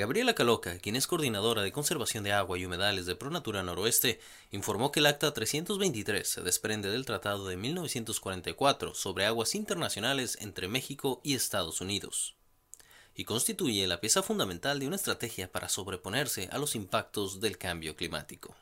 Gabriela 0.00 0.34
Caloca, 0.34 0.78
quien 0.78 0.96
es 0.96 1.06
coordinadora 1.06 1.60
de 1.60 1.72
conservación 1.72 2.24
de 2.24 2.32
agua 2.32 2.58
y 2.58 2.64
humedales 2.64 3.04
de 3.04 3.16
Pronatura 3.16 3.62
Noroeste, 3.62 4.18
informó 4.50 4.92
que 4.92 5.00
el 5.00 5.04
Acta 5.04 5.34
323 5.34 6.26
se 6.26 6.40
desprende 6.40 6.88
del 6.88 7.04
Tratado 7.04 7.46
de 7.46 7.58
1944 7.58 8.94
sobre 8.94 9.26
aguas 9.26 9.54
internacionales 9.54 10.38
entre 10.40 10.68
México 10.68 11.20
y 11.22 11.34
Estados 11.34 11.82
Unidos 11.82 12.34
y 13.14 13.24
constituye 13.24 13.86
la 13.86 14.00
pieza 14.00 14.22
fundamental 14.22 14.80
de 14.80 14.86
una 14.86 14.96
estrategia 14.96 15.52
para 15.52 15.68
sobreponerse 15.68 16.48
a 16.50 16.56
los 16.56 16.76
impactos 16.76 17.42
del 17.42 17.58
cambio 17.58 17.94
climático 17.94 18.56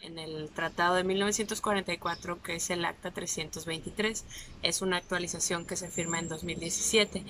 en 0.00 0.18
el 0.18 0.50
Tratado 0.50 0.94
de 0.94 1.04
1944, 1.04 2.42
que 2.42 2.56
es 2.56 2.70
el 2.70 2.84
Acta 2.84 3.10
323. 3.10 4.24
Es 4.62 4.82
una 4.82 4.96
actualización 4.96 5.66
que 5.66 5.76
se 5.76 5.88
firma 5.88 6.18
en 6.18 6.28
2017. 6.28 7.24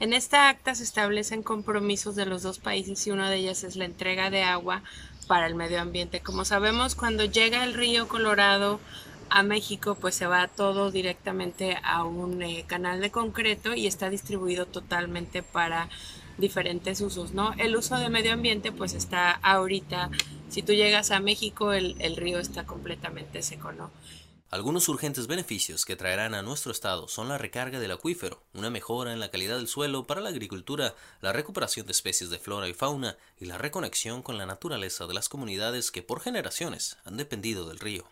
En 0.00 0.12
esta 0.12 0.48
acta 0.48 0.74
se 0.74 0.84
establecen 0.84 1.42
compromisos 1.42 2.16
de 2.16 2.26
los 2.26 2.42
dos 2.42 2.58
países 2.58 3.06
y 3.06 3.10
una 3.10 3.30
de 3.30 3.36
ellas 3.36 3.64
es 3.64 3.76
la 3.76 3.84
entrega 3.84 4.30
de 4.30 4.42
agua 4.42 4.82
para 5.26 5.46
el 5.46 5.54
medio 5.54 5.80
ambiente. 5.80 6.20
Como 6.20 6.44
sabemos, 6.44 6.94
cuando 6.94 7.24
llega 7.24 7.64
el 7.64 7.74
río 7.74 8.08
Colorado 8.08 8.80
a 9.28 9.42
México, 9.42 9.96
pues 9.96 10.14
se 10.14 10.26
va 10.26 10.48
todo 10.48 10.90
directamente 10.90 11.76
a 11.82 12.04
un 12.04 12.42
eh, 12.42 12.64
canal 12.66 13.00
de 13.00 13.10
concreto 13.10 13.74
y 13.74 13.86
está 13.86 14.10
distribuido 14.10 14.66
totalmente 14.66 15.42
para 15.42 15.88
diferentes 16.38 17.00
usos, 17.00 17.32
¿no? 17.32 17.54
El 17.54 17.76
uso 17.76 17.96
de 17.96 18.08
medio 18.08 18.32
ambiente 18.32 18.70
pues 18.70 18.92
está 18.94 19.32
ahorita, 19.32 20.10
si 20.48 20.62
tú 20.62 20.72
llegas 20.72 21.10
a 21.10 21.20
México 21.20 21.72
el, 21.72 22.16
río 22.16 22.38
está 22.38 22.64
completamente 22.64 23.42
seco, 23.42 23.72
¿no? 23.72 23.90
Algunos 24.48 24.88
urgentes 24.88 25.26
beneficios 25.26 25.84
que 25.84 25.96
traerán 25.96 26.32
a 26.34 26.42
nuestro 26.42 26.70
estado 26.70 27.08
son 27.08 27.28
la 27.28 27.36
recarga 27.36 27.80
del 27.80 27.90
acuífero, 27.90 28.42
una 28.54 28.70
mejora 28.70 29.12
en 29.12 29.18
la 29.18 29.30
calidad 29.30 29.56
del 29.56 29.66
suelo 29.66 30.06
para 30.06 30.20
la 30.20 30.28
agricultura, 30.28 30.94
la 31.20 31.32
recuperación 31.32 31.84
de 31.84 31.92
especies 31.92 32.30
de 32.30 32.38
flora 32.38 32.68
y 32.68 32.72
fauna 32.72 33.16
y 33.40 33.46
la 33.46 33.58
reconexión 33.58 34.22
con 34.22 34.38
la 34.38 34.46
naturaleza 34.46 35.06
de 35.06 35.14
las 35.14 35.28
comunidades 35.28 35.90
que 35.90 36.02
por 36.02 36.20
generaciones 36.20 36.96
han 37.04 37.16
dependido 37.16 37.68
del 37.68 37.80
río. 37.80 38.06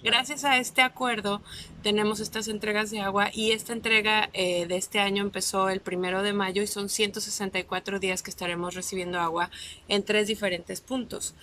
Gracias 0.00 0.44
a 0.44 0.58
este 0.58 0.80
acuerdo 0.80 1.42
tenemos 1.82 2.20
estas 2.20 2.46
entregas 2.46 2.90
de 2.92 3.00
agua 3.00 3.30
y 3.32 3.50
esta 3.50 3.72
entrega 3.72 4.30
eh, 4.32 4.66
de 4.66 4.76
este 4.76 5.00
año 5.00 5.24
empezó 5.24 5.70
el 5.70 5.80
primero 5.80 6.22
de 6.22 6.32
mayo 6.32 6.62
y 6.62 6.68
son 6.68 6.88
164 6.88 7.98
días 7.98 8.22
que 8.22 8.30
estaremos 8.30 8.74
recibiendo 8.74 9.18
agua 9.18 9.50
en 9.88 10.04
tres 10.04 10.28
diferentes 10.28 10.80
puntos. 10.80 11.34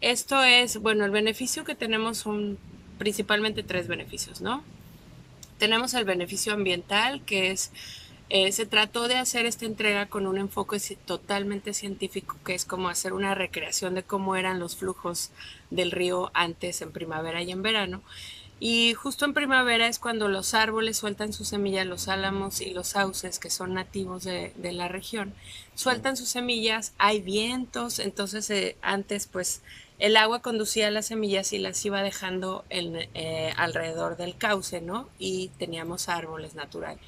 Esto 0.00 0.42
es, 0.42 0.78
bueno, 0.78 1.04
el 1.04 1.10
beneficio 1.10 1.64
que 1.64 1.74
tenemos 1.74 2.16
son 2.16 2.58
principalmente 2.98 3.62
tres 3.62 3.86
beneficios, 3.86 4.40
¿no? 4.40 4.64
Tenemos 5.58 5.92
el 5.92 6.06
beneficio 6.06 6.54
ambiental, 6.54 7.22
que 7.26 7.50
es 7.50 7.70
eh, 8.32 8.52
se 8.52 8.64
trató 8.64 9.08
de 9.08 9.16
hacer 9.16 9.44
esta 9.44 9.66
entrega 9.66 10.06
con 10.06 10.28
un 10.28 10.38
enfoque 10.38 10.78
totalmente 11.04 11.74
científico, 11.74 12.36
que 12.44 12.54
es 12.54 12.64
como 12.64 12.88
hacer 12.88 13.12
una 13.12 13.34
recreación 13.34 13.96
de 13.96 14.04
cómo 14.04 14.36
eran 14.36 14.60
los 14.60 14.76
flujos 14.76 15.32
del 15.70 15.90
río 15.90 16.30
antes 16.32 16.80
en 16.80 16.92
primavera 16.92 17.42
y 17.42 17.50
en 17.50 17.62
verano. 17.62 18.02
Y 18.60 18.94
justo 18.94 19.24
en 19.24 19.34
primavera 19.34 19.88
es 19.88 19.98
cuando 19.98 20.28
los 20.28 20.54
árboles 20.54 20.96
sueltan 20.96 21.32
sus 21.32 21.48
semillas, 21.48 21.86
los 21.86 22.06
álamos 22.06 22.60
y 22.60 22.70
los 22.70 22.88
sauces, 22.88 23.40
que 23.40 23.50
son 23.50 23.74
nativos 23.74 24.22
de, 24.22 24.52
la 24.62 24.86
región, 24.86 25.34
sueltan 25.74 26.16
sus 26.16 26.28
semillas, 26.28 26.92
hay 26.98 27.20
vientos, 27.20 27.98
entonces 27.98 28.48
eh, 28.50 28.76
antes 28.80 29.26
pues 29.26 29.62
el 29.98 30.16
agua 30.16 30.40
conducía 30.40 30.90
las 30.92 31.06
semillas 31.06 31.52
y 31.52 31.58
las 31.58 31.84
iba 31.84 32.02
dejando 32.02 32.64
eh, 32.70 33.52
alrededor 33.56 34.16
del 34.16 34.36
cauce, 34.36 34.80
¿no? 34.80 35.08
Y 35.18 35.48
teníamos 35.58 36.08
árboles 36.08 36.54
naturales 36.54 37.00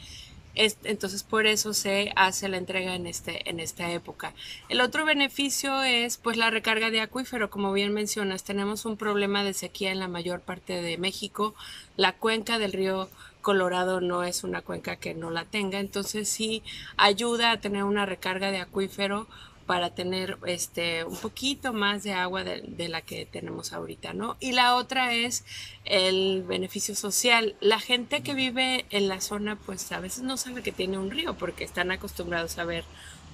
entonces 0.55 1.23
por 1.23 1.47
eso 1.47 1.73
se 1.75 2.13
hace 2.17 2.49
la 2.49 2.59
entrega 2.59 2.95
en, 2.95 3.07
este, 3.07 3.49
en 3.49 3.61
esta 3.61 3.91
época. 3.91 4.35
El 4.69 4.81
otro 4.81 5.05
beneficio 5.05 5.83
es 5.83 6.19
pues 6.19 6.37
la 6.37 6.51
recarga 6.51 6.91
de 6.91 7.01
acuífero, 7.01 7.51
como 7.51 7.73
bien 7.73 7.93
mencionas, 7.93 8.45
tenemos 8.45 8.85
un 8.85 8.97
problema 8.97 9.45
de 9.45 9.55
sequía 9.55 9.93
en 9.93 9.99
la 9.99 10.09
mayor 10.09 10.41
parte 10.41 10.83
de 10.83 10.99
México. 10.99 11.55
La 11.97 12.13
cuenca 12.13 12.59
del 12.59 12.73
río 12.73 13.09
Colorado 13.41 14.01
no 14.01 14.23
es 14.23 14.45
una 14.45 14.63
cuenca 14.63 14.97
que 14.97 15.15
no 15.15 15.31
la 15.31 15.45
tenga, 15.45 15.81
entonces 15.81 16.29
sí 16.29 16.63
ayuda 16.97 17.51
a 17.51 17.61
tener 17.61 17.85
una 17.85 18.07
recarga 18.07 18.51
de 18.51 18.61
acuífero 18.61 19.27
para 19.67 19.95
tener 19.95 20.39
este 20.47 21.05
un 21.05 21.17
poquito 21.17 21.73
más 21.73 22.03
de 22.03 22.13
agua 22.13 22.45
de, 22.45 22.89
la 22.89 23.01
que 23.01 23.27
tenemos 23.27 23.73
ahorita, 23.73 24.13
¿no? 24.13 24.37
Y 24.41 24.53
la 24.53 24.77
otra 24.77 25.15
es 25.15 25.45
el 25.85 26.43
beneficio 26.43 26.95
social. 26.95 27.57
La 27.61 27.81
gente 27.81 28.23
que 28.23 28.35
vive 28.35 28.85
en 28.91 29.09
la 29.09 29.21
zona, 29.21 29.57
pues 29.57 29.91
a 29.93 30.01
veces 30.01 30.23
no 30.25 30.37
sabe 30.37 30.63
que 30.63 30.73
tiene 30.73 30.99
un 30.99 31.11
río 31.11 31.35
porque 31.35 31.65
están 31.65 31.91
acostumbrados 31.91 32.59
a 32.59 32.65
ver 32.65 32.85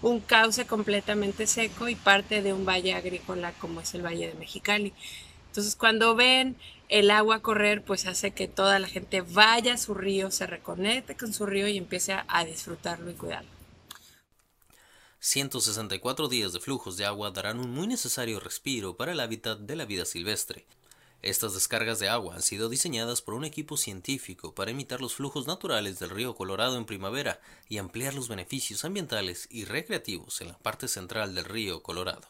un 0.00 0.20
cauce 0.20 0.66
completamente 0.66 1.46
seco 1.46 1.88
y 1.88 1.94
parte 1.94 2.42
de 2.42 2.52
un 2.52 2.64
valle 2.64 2.94
agrícola 2.94 3.52
como 3.60 3.80
es 3.80 3.94
el 3.94 4.04
Valle 4.04 4.28
de 4.28 4.34
Mexicali. 4.34 4.92
Entonces, 5.48 5.74
cuando 5.74 6.14
ven 6.14 6.56
el 6.88 7.10
agua 7.10 7.40
correr, 7.40 7.82
pues 7.82 8.06
hace 8.06 8.30
que 8.30 8.48
toda 8.48 8.78
la 8.78 8.86
gente 8.86 9.22
vaya 9.22 9.74
a 9.74 9.78
su 9.78 9.94
río, 9.94 10.30
se 10.30 10.46
reconecte 10.46 11.16
con 11.16 11.32
su 11.32 11.46
río 11.46 11.66
y 11.68 11.78
empiece 11.78 12.14
a 12.26 12.44
disfrutarlo 12.44 13.10
y 13.10 13.14
cuidarlo. 13.14 13.57
164 15.20 16.28
días 16.28 16.52
de 16.52 16.60
flujos 16.60 16.96
de 16.96 17.04
agua 17.04 17.32
darán 17.32 17.58
un 17.58 17.70
muy 17.72 17.88
necesario 17.88 18.38
respiro 18.38 18.96
para 18.96 19.12
el 19.12 19.20
hábitat 19.20 19.58
de 19.58 19.74
la 19.74 19.84
vida 19.84 20.04
silvestre. 20.04 20.64
Estas 21.22 21.54
descargas 21.54 21.98
de 21.98 22.08
agua 22.08 22.36
han 22.36 22.42
sido 22.42 22.68
diseñadas 22.68 23.20
por 23.20 23.34
un 23.34 23.44
equipo 23.44 23.76
científico 23.76 24.54
para 24.54 24.70
imitar 24.70 25.00
los 25.00 25.16
flujos 25.16 25.48
naturales 25.48 25.98
del 25.98 26.10
río 26.10 26.36
Colorado 26.36 26.78
en 26.78 26.84
primavera 26.84 27.40
y 27.68 27.78
ampliar 27.78 28.14
los 28.14 28.28
beneficios 28.28 28.84
ambientales 28.84 29.48
y 29.50 29.64
recreativos 29.64 30.40
en 30.40 30.48
la 30.48 30.58
parte 30.58 30.86
central 30.86 31.34
del 31.34 31.46
río 31.46 31.82
Colorado. 31.82 32.28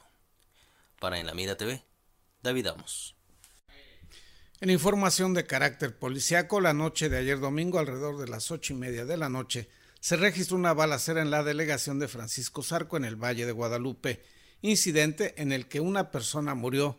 Para 0.98 1.18
En 1.18 1.26
la 1.26 1.34
Mira 1.34 1.58
TV, 1.58 1.84
David 2.42 2.68
Amos. 2.68 3.14
En 4.60 4.70
información 4.70 5.34
de 5.34 5.46
carácter 5.46 5.96
policiaco, 5.96 6.60
la 6.60 6.72
noche 6.72 7.10
de 7.10 7.18
ayer 7.18 7.38
domingo, 7.38 7.78
alrededor 7.78 8.16
de 8.16 8.28
las 8.28 8.50
ocho 8.50 8.72
y 8.72 8.76
media 8.76 9.04
de 9.04 9.18
la 9.18 9.28
noche, 9.28 9.68
se 10.00 10.16
registró 10.16 10.56
una 10.56 10.74
balacera 10.74 11.22
en 11.22 11.30
la 11.30 11.42
delegación 11.42 11.98
de 11.98 12.08
Francisco 12.08 12.62
Zarco 12.62 12.96
en 12.96 13.04
el 13.04 13.16
Valle 13.16 13.46
de 13.46 13.52
Guadalupe, 13.52 14.22
incidente 14.62 15.34
en 15.40 15.52
el 15.52 15.68
que 15.68 15.80
una 15.80 16.10
persona 16.10 16.54
murió, 16.54 16.98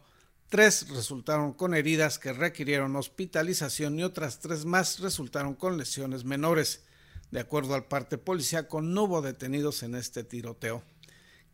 tres 0.50 0.90
resultaron 0.90 1.54
con 1.54 1.74
heridas 1.74 2.20
que 2.20 2.34
requirieron 2.34 2.96
hospitalización 2.96 4.00
y 4.00 4.04
otras 4.04 4.40
tres 4.40 4.66
más 4.66 5.00
resultaron 5.00 5.56
con 5.56 5.78
lesiones 5.78 6.26
menores. 6.26 6.84
De 7.32 7.40
acuerdo 7.40 7.76
al 7.76 7.86
parte 7.86 8.18
policiaco, 8.18 8.82
no 8.82 9.04
hubo 9.04 9.22
detenidos 9.22 9.84
en 9.84 9.96
este 9.96 10.24
tiroteo. 10.24 10.84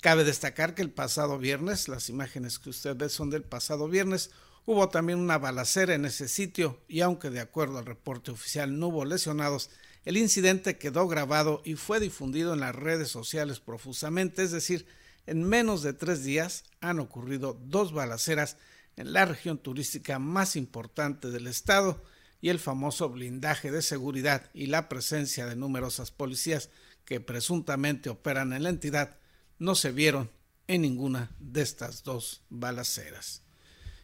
Cabe 0.02 0.24
destacar 0.24 0.74
que 0.74 0.82
el 0.82 0.92
pasado 0.92 1.38
viernes, 1.38 1.88
las 1.90 2.10
imágenes 2.10 2.60
que 2.60 2.70
usted 2.70 2.96
ve 2.96 3.10
son 3.10 3.30
del 3.30 3.44
pasado 3.44 3.90
viernes, 3.90 4.32
hubo 4.66 4.90
también 4.90 5.20
una 5.20 5.38
balacera 5.38 5.94
en 5.94 6.06
ese 6.06 6.28
sitio 6.28 6.80
y 6.88 7.02
aunque 7.02 7.30
de 7.30 7.40
acuerdo 7.40 7.78
al 7.78 7.86
reporte 7.86 8.32
oficial 8.32 8.80
no 8.80 8.88
hubo 8.88 9.06
lesionados, 9.06 9.70
el 10.06 10.18
incidente 10.18 10.78
quedó 10.78 11.08
grabado 11.08 11.62
y 11.66 11.76
fue 11.76 12.00
difundido 12.00 12.54
en 12.54 12.60
las 12.60 12.76
redes 12.76 13.10
sociales 13.10 13.60
profusamente, 13.60 14.44
es 14.44 14.52
decir, 14.52 14.86
en 15.26 15.44
menos 15.44 15.82
de 15.82 15.94
tres 15.94 16.24
días 16.24 16.64
han 16.80 17.00
ocurrido 17.00 17.60
dos 17.66 17.92
balaceras 17.92 18.58
en 18.96 19.12
la 19.12 19.26
región 19.26 19.58
turística 19.58 20.20
más 20.20 20.56
importante 20.56 21.32
del 21.32 21.48
estado 21.48 22.04
y 22.42 22.50
el 22.50 22.60
famoso 22.60 23.10
blindaje 23.10 23.72
de 23.72 23.82
seguridad 23.82 24.52
y 24.54 24.68
la 24.68 24.88
presencia 24.88 25.48
de 25.48 25.56
numerosas 25.56 26.12
policías 26.12 26.70
que 27.04 27.20
presuntamente 27.20 28.10
operan 28.10 28.54
en 28.54 28.64
la 28.64 28.70
entidad 28.70 29.18
no 29.58 29.76
se 29.76 29.92
vieron 29.92 30.30
en 30.68 30.82
ninguna 30.82 31.32
de 31.40 31.62
estas 31.62 32.04
dos 32.04 32.44
balaceras. 32.50 33.42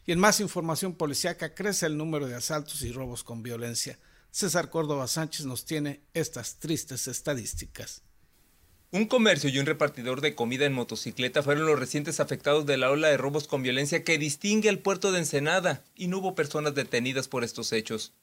Y 0.04 0.12
en 0.12 0.18
más 0.18 0.40
información 0.40 0.94
policíaca 0.94 1.54
crece 1.54 1.86
el 1.86 1.96
número 1.96 2.26
de 2.26 2.34
asaltos 2.34 2.82
y 2.82 2.90
robos 2.90 3.22
con 3.22 3.42
violencia. 3.42 3.98
César 4.32 4.70
Córdoba 4.70 5.08
Sánchez 5.08 5.44
nos 5.44 5.66
tiene 5.66 6.00
estas 6.14 6.58
tristes 6.58 7.06
estadísticas. 7.06 8.00
Un 8.90 9.04
comercio 9.04 9.50
y 9.50 9.58
un 9.58 9.66
repartidor 9.66 10.22
de 10.22 10.34
comida 10.34 10.64
en 10.64 10.72
motocicleta 10.72 11.42
fueron 11.42 11.66
los 11.66 11.78
recientes 11.78 12.18
afectados 12.18 12.64
de 12.64 12.78
la 12.78 12.90
ola 12.90 13.08
de 13.08 13.18
robos 13.18 13.46
con 13.46 13.62
violencia 13.62 14.04
que 14.04 14.16
distingue 14.16 14.70
al 14.70 14.78
puerto 14.78 15.12
de 15.12 15.18
Ensenada 15.18 15.84
y 15.94 16.08
no 16.08 16.18
hubo 16.18 16.34
personas 16.34 16.74
detenidas 16.74 17.28
por 17.28 17.44
estos 17.44 17.72
hechos. 17.72 18.14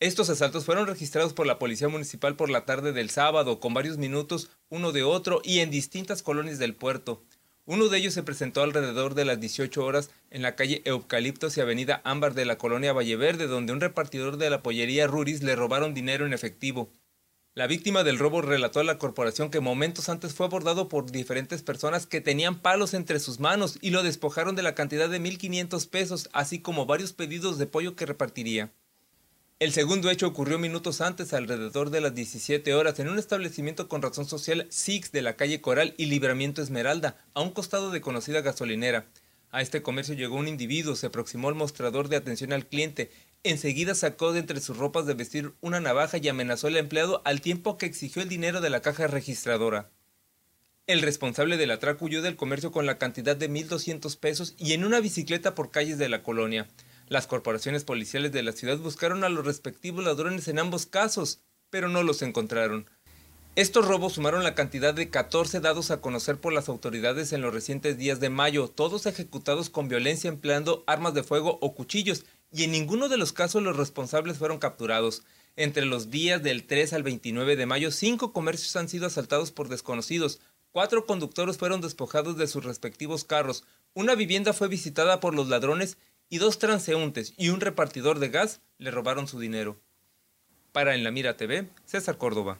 Estos 0.00 0.30
asaltos 0.30 0.64
fueron 0.64 0.86
registrados 0.86 1.34
por 1.34 1.46
la 1.46 1.58
Policía 1.58 1.88
Municipal 1.88 2.34
por 2.34 2.48
la 2.48 2.64
tarde 2.64 2.92
del 2.92 3.10
sábado, 3.10 3.60
con 3.60 3.74
varios 3.74 3.98
minutos 3.98 4.48
uno 4.70 4.92
de 4.92 5.02
otro 5.02 5.42
y 5.44 5.60
en 5.60 5.70
distintas 5.70 6.22
colonias 6.22 6.58
del 6.58 6.74
puerto. 6.74 7.22
Uno 7.64 7.86
de 7.86 7.98
ellos 7.98 8.12
se 8.12 8.24
presentó 8.24 8.62
alrededor 8.62 9.14
de 9.14 9.24
las 9.24 9.38
18 9.38 9.84
horas 9.84 10.10
en 10.30 10.42
la 10.42 10.56
calle 10.56 10.82
Eucaliptos 10.84 11.56
y 11.56 11.60
avenida 11.60 12.00
Ámbar 12.04 12.34
de 12.34 12.44
la 12.44 12.58
colonia 12.58 12.92
Valleverde, 12.92 13.46
donde 13.46 13.72
un 13.72 13.80
repartidor 13.80 14.36
de 14.36 14.50
la 14.50 14.64
pollería 14.64 15.06
Ruris 15.06 15.44
le 15.44 15.54
robaron 15.54 15.94
dinero 15.94 16.26
en 16.26 16.32
efectivo. 16.32 16.90
La 17.54 17.68
víctima 17.68 18.02
del 18.02 18.18
robo 18.18 18.42
relató 18.42 18.80
a 18.80 18.84
la 18.84 18.98
corporación 18.98 19.48
que 19.48 19.60
momentos 19.60 20.08
antes 20.08 20.34
fue 20.34 20.46
abordado 20.46 20.88
por 20.88 21.12
diferentes 21.12 21.62
personas 21.62 22.06
que 22.06 22.20
tenían 22.20 22.58
palos 22.58 22.94
entre 22.94 23.20
sus 23.20 23.38
manos 23.38 23.78
y 23.80 23.90
lo 23.90 24.02
despojaron 24.02 24.56
de 24.56 24.62
la 24.62 24.74
cantidad 24.74 25.08
de 25.08 25.20
1.500 25.20 25.88
pesos, 25.88 26.30
así 26.32 26.60
como 26.60 26.86
varios 26.86 27.12
pedidos 27.12 27.58
de 27.58 27.66
pollo 27.66 27.94
que 27.94 28.06
repartiría. 28.06 28.72
El 29.62 29.72
segundo 29.72 30.10
hecho 30.10 30.26
ocurrió 30.26 30.58
minutos 30.58 31.00
antes, 31.00 31.32
alrededor 31.32 31.90
de 31.90 32.00
las 32.00 32.16
17 32.16 32.74
horas, 32.74 32.98
en 32.98 33.08
un 33.08 33.20
establecimiento 33.20 33.86
con 33.86 34.02
razón 34.02 34.26
social 34.26 34.66
Six 34.70 35.12
de 35.12 35.22
la 35.22 35.36
calle 35.36 35.60
Coral 35.60 35.94
y 35.96 36.06
Libramiento 36.06 36.62
Esmeralda, 36.62 37.16
a 37.32 37.42
un 37.42 37.52
costado 37.52 37.92
de 37.92 38.00
conocida 38.00 38.40
gasolinera. 38.40 39.06
A 39.52 39.62
este 39.62 39.80
comercio 39.80 40.16
llegó 40.16 40.34
un 40.34 40.48
individuo, 40.48 40.96
se 40.96 41.06
aproximó 41.06 41.48
al 41.48 41.54
mostrador 41.54 42.08
de 42.08 42.16
atención 42.16 42.52
al 42.52 42.66
cliente, 42.66 43.12
enseguida 43.44 43.94
sacó 43.94 44.32
de 44.32 44.40
entre 44.40 44.60
sus 44.60 44.78
ropas 44.78 45.06
de 45.06 45.14
vestir 45.14 45.52
una 45.60 45.78
navaja 45.78 46.18
y 46.18 46.26
amenazó 46.26 46.66
al 46.66 46.76
empleado 46.76 47.22
al 47.24 47.40
tiempo 47.40 47.78
que 47.78 47.86
exigió 47.86 48.20
el 48.20 48.28
dinero 48.28 48.60
de 48.60 48.70
la 48.70 48.82
caja 48.82 49.06
registradora. 49.06 49.90
El 50.88 51.02
responsable 51.02 51.56
del 51.56 51.70
atraco 51.70 52.06
huyó 52.06 52.20
del 52.20 52.34
comercio 52.34 52.72
con 52.72 52.84
la 52.84 52.98
cantidad 52.98 53.36
de 53.36 53.48
1.200 53.48 54.18
pesos 54.18 54.56
y 54.58 54.72
en 54.72 54.84
una 54.84 54.98
bicicleta 54.98 55.54
por 55.54 55.70
calles 55.70 55.98
de 55.98 56.08
la 56.08 56.24
colonia. 56.24 56.66
Las 57.08 57.26
corporaciones 57.26 57.84
policiales 57.84 58.32
de 58.32 58.42
la 58.42 58.52
ciudad 58.52 58.78
buscaron 58.78 59.24
a 59.24 59.28
los 59.28 59.44
respectivos 59.44 60.04
ladrones 60.04 60.48
en 60.48 60.58
ambos 60.58 60.86
casos, 60.86 61.40
pero 61.70 61.88
no 61.88 62.02
los 62.02 62.22
encontraron. 62.22 62.86
Estos 63.54 63.86
robos 63.86 64.14
sumaron 64.14 64.44
la 64.44 64.54
cantidad 64.54 64.94
de 64.94 65.10
14 65.10 65.60
dados 65.60 65.90
a 65.90 66.00
conocer 66.00 66.38
por 66.38 66.54
las 66.54 66.70
autoridades 66.70 67.34
en 67.34 67.42
los 67.42 67.52
recientes 67.52 67.98
días 67.98 68.18
de 68.18 68.30
mayo, 68.30 68.68
todos 68.68 69.04
ejecutados 69.04 69.68
con 69.68 69.88
violencia 69.88 70.28
empleando 70.28 70.84
armas 70.86 71.12
de 71.12 71.22
fuego 71.22 71.58
o 71.60 71.74
cuchillos, 71.74 72.24
y 72.50 72.64
en 72.64 72.72
ninguno 72.72 73.10
de 73.10 73.18
los 73.18 73.34
casos 73.34 73.62
los 73.62 73.76
responsables 73.76 74.38
fueron 74.38 74.58
capturados. 74.58 75.22
Entre 75.54 75.84
los 75.84 76.10
días 76.10 76.42
del 76.42 76.66
3 76.66 76.94
al 76.94 77.02
29 77.02 77.56
de 77.56 77.66
mayo, 77.66 77.90
cinco 77.90 78.32
comercios 78.32 78.74
han 78.76 78.88
sido 78.88 79.06
asaltados 79.06 79.52
por 79.52 79.68
desconocidos, 79.68 80.40
cuatro 80.70 81.04
conductores 81.04 81.58
fueron 81.58 81.82
despojados 81.82 82.38
de 82.38 82.46
sus 82.46 82.64
respectivos 82.64 83.24
carros, 83.24 83.64
una 83.92 84.14
vivienda 84.14 84.54
fue 84.54 84.68
visitada 84.68 85.20
por 85.20 85.34
los 85.34 85.50
ladrones 85.50 85.98
y 86.32 86.38
dos 86.38 86.58
transeúntes 86.58 87.34
y 87.36 87.50
un 87.50 87.60
repartidor 87.60 88.18
de 88.18 88.30
gas 88.30 88.62
le 88.78 88.90
robaron 88.90 89.28
su 89.28 89.38
dinero. 89.38 89.82
Para 90.72 90.94
En 90.94 91.04
la 91.04 91.10
Mira 91.10 91.36
TV, 91.36 91.68
César 91.84 92.16
Córdoba. 92.16 92.58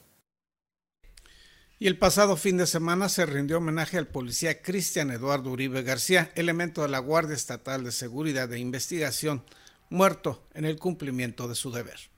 Y 1.79 1.87
el 1.87 1.97
pasado 1.97 2.37
fin 2.37 2.59
de 2.59 2.67
semana 2.67 3.09
se 3.09 3.25
rindió 3.25 3.57
homenaje 3.57 3.97
al 3.97 4.09
policía 4.09 4.61
Cristian 4.61 5.11
Eduardo 5.11 5.49
Uribe 5.49 5.83
García, 5.83 6.31
elemento 6.35 6.83
de 6.83 6.89
la 6.89 6.99
Guardia 6.99 7.35
Estatal 7.35 7.83
de 7.83 7.93
Seguridad 7.93 8.53
e 8.53 8.59
Investigación, 8.59 9.43
muerto 9.89 10.47
en 10.53 10.67
el 10.67 10.79
cumplimiento 10.79 11.49
de 11.49 11.55
su 11.55 11.73
deber. 11.73 12.12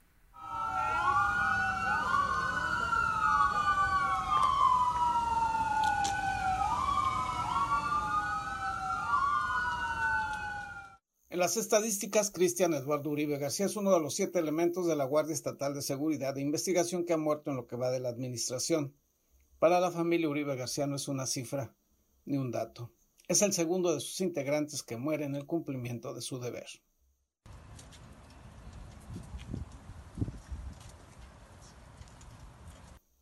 En 11.35 11.39
las 11.39 11.57
estadísticas, 11.57 12.31
Cristian 12.31 12.73
Eduardo 12.73 13.09
Uribe 13.09 13.37
García 13.37 13.65
es 13.65 13.75
uno 13.75 13.91
de 13.91 13.99
los 13.99 14.15
siete 14.15 14.39
elementos 14.39 14.87
de 14.87 14.95
la 14.95 15.03
Guardia 15.03 15.33
Estatal 15.33 15.73
de 15.73 15.81
Seguridad 15.81 16.37
e 16.37 16.41
Investigación 16.41 17.03
que 17.03 17.11
ha 17.11 17.17
muerto 17.17 17.51
en 17.51 17.57
lo 17.57 17.67
que 17.67 17.75
va 17.75 17.91
de 17.91 17.99
la 17.99 18.07
administración. 18.07 18.95
Para 19.59 19.81
la 19.81 19.91
familia 19.91 20.29
Uribe 20.29 20.55
García 20.55 20.87
no 20.87 20.95
es 20.95 21.09
una 21.09 21.25
cifra 21.25 21.75
ni 22.23 22.37
un 22.37 22.51
dato. 22.51 22.93
Es 23.27 23.41
el 23.41 23.51
segundo 23.51 23.93
de 23.93 23.99
sus 23.99 24.21
integrantes 24.21 24.81
que 24.81 24.95
muere 24.95 25.25
en 25.25 25.35
el 25.35 25.45
cumplimiento 25.45 26.13
de 26.13 26.21
su 26.21 26.39
deber. 26.39 26.67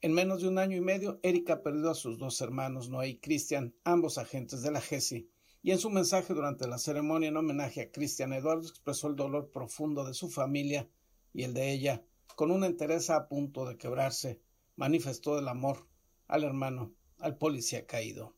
En 0.01 0.13
menos 0.13 0.43
de 0.43 0.49
un 0.49 0.59
año 0.59 0.77
y 0.77 0.81
medio, 0.81 1.19
Erika 1.23 1.63
perdió 1.63 1.89
a 1.89 1.95
sus 1.95 2.19
dos 2.19 2.39
hermanos, 2.41 2.89
Noé 2.89 3.07
y 3.07 3.17
Cristian, 3.17 3.73
ambos 3.83 4.19
agentes 4.19 4.61
de 4.61 4.69
la 4.69 4.81
GESI, 4.81 5.32
y 5.63 5.71
en 5.71 5.79
su 5.79 5.89
mensaje 5.89 6.33
durante 6.33 6.67
la 6.67 6.77
ceremonia 6.77 7.29
en 7.29 7.37
homenaje 7.37 7.81
a 7.81 7.89
Cristian 7.89 8.33
Eduardo 8.33 8.67
expresó 8.67 9.07
el 9.07 9.15
dolor 9.15 9.49
profundo 9.49 10.03
de 10.03 10.13
su 10.13 10.29
familia 10.29 10.89
y 11.33 11.43
el 11.43 11.53
de 11.53 11.71
ella, 11.71 12.03
con 12.35 12.51
una 12.51 12.67
entereza 12.67 13.15
a 13.15 13.29
punto 13.29 13.65
de 13.65 13.77
quebrarse, 13.77 14.41
manifestó 14.75 15.39
el 15.39 15.47
amor 15.47 15.87
al 16.27 16.43
hermano, 16.43 16.93
al 17.17 17.37
policía 17.37 17.87
caído. 17.87 18.35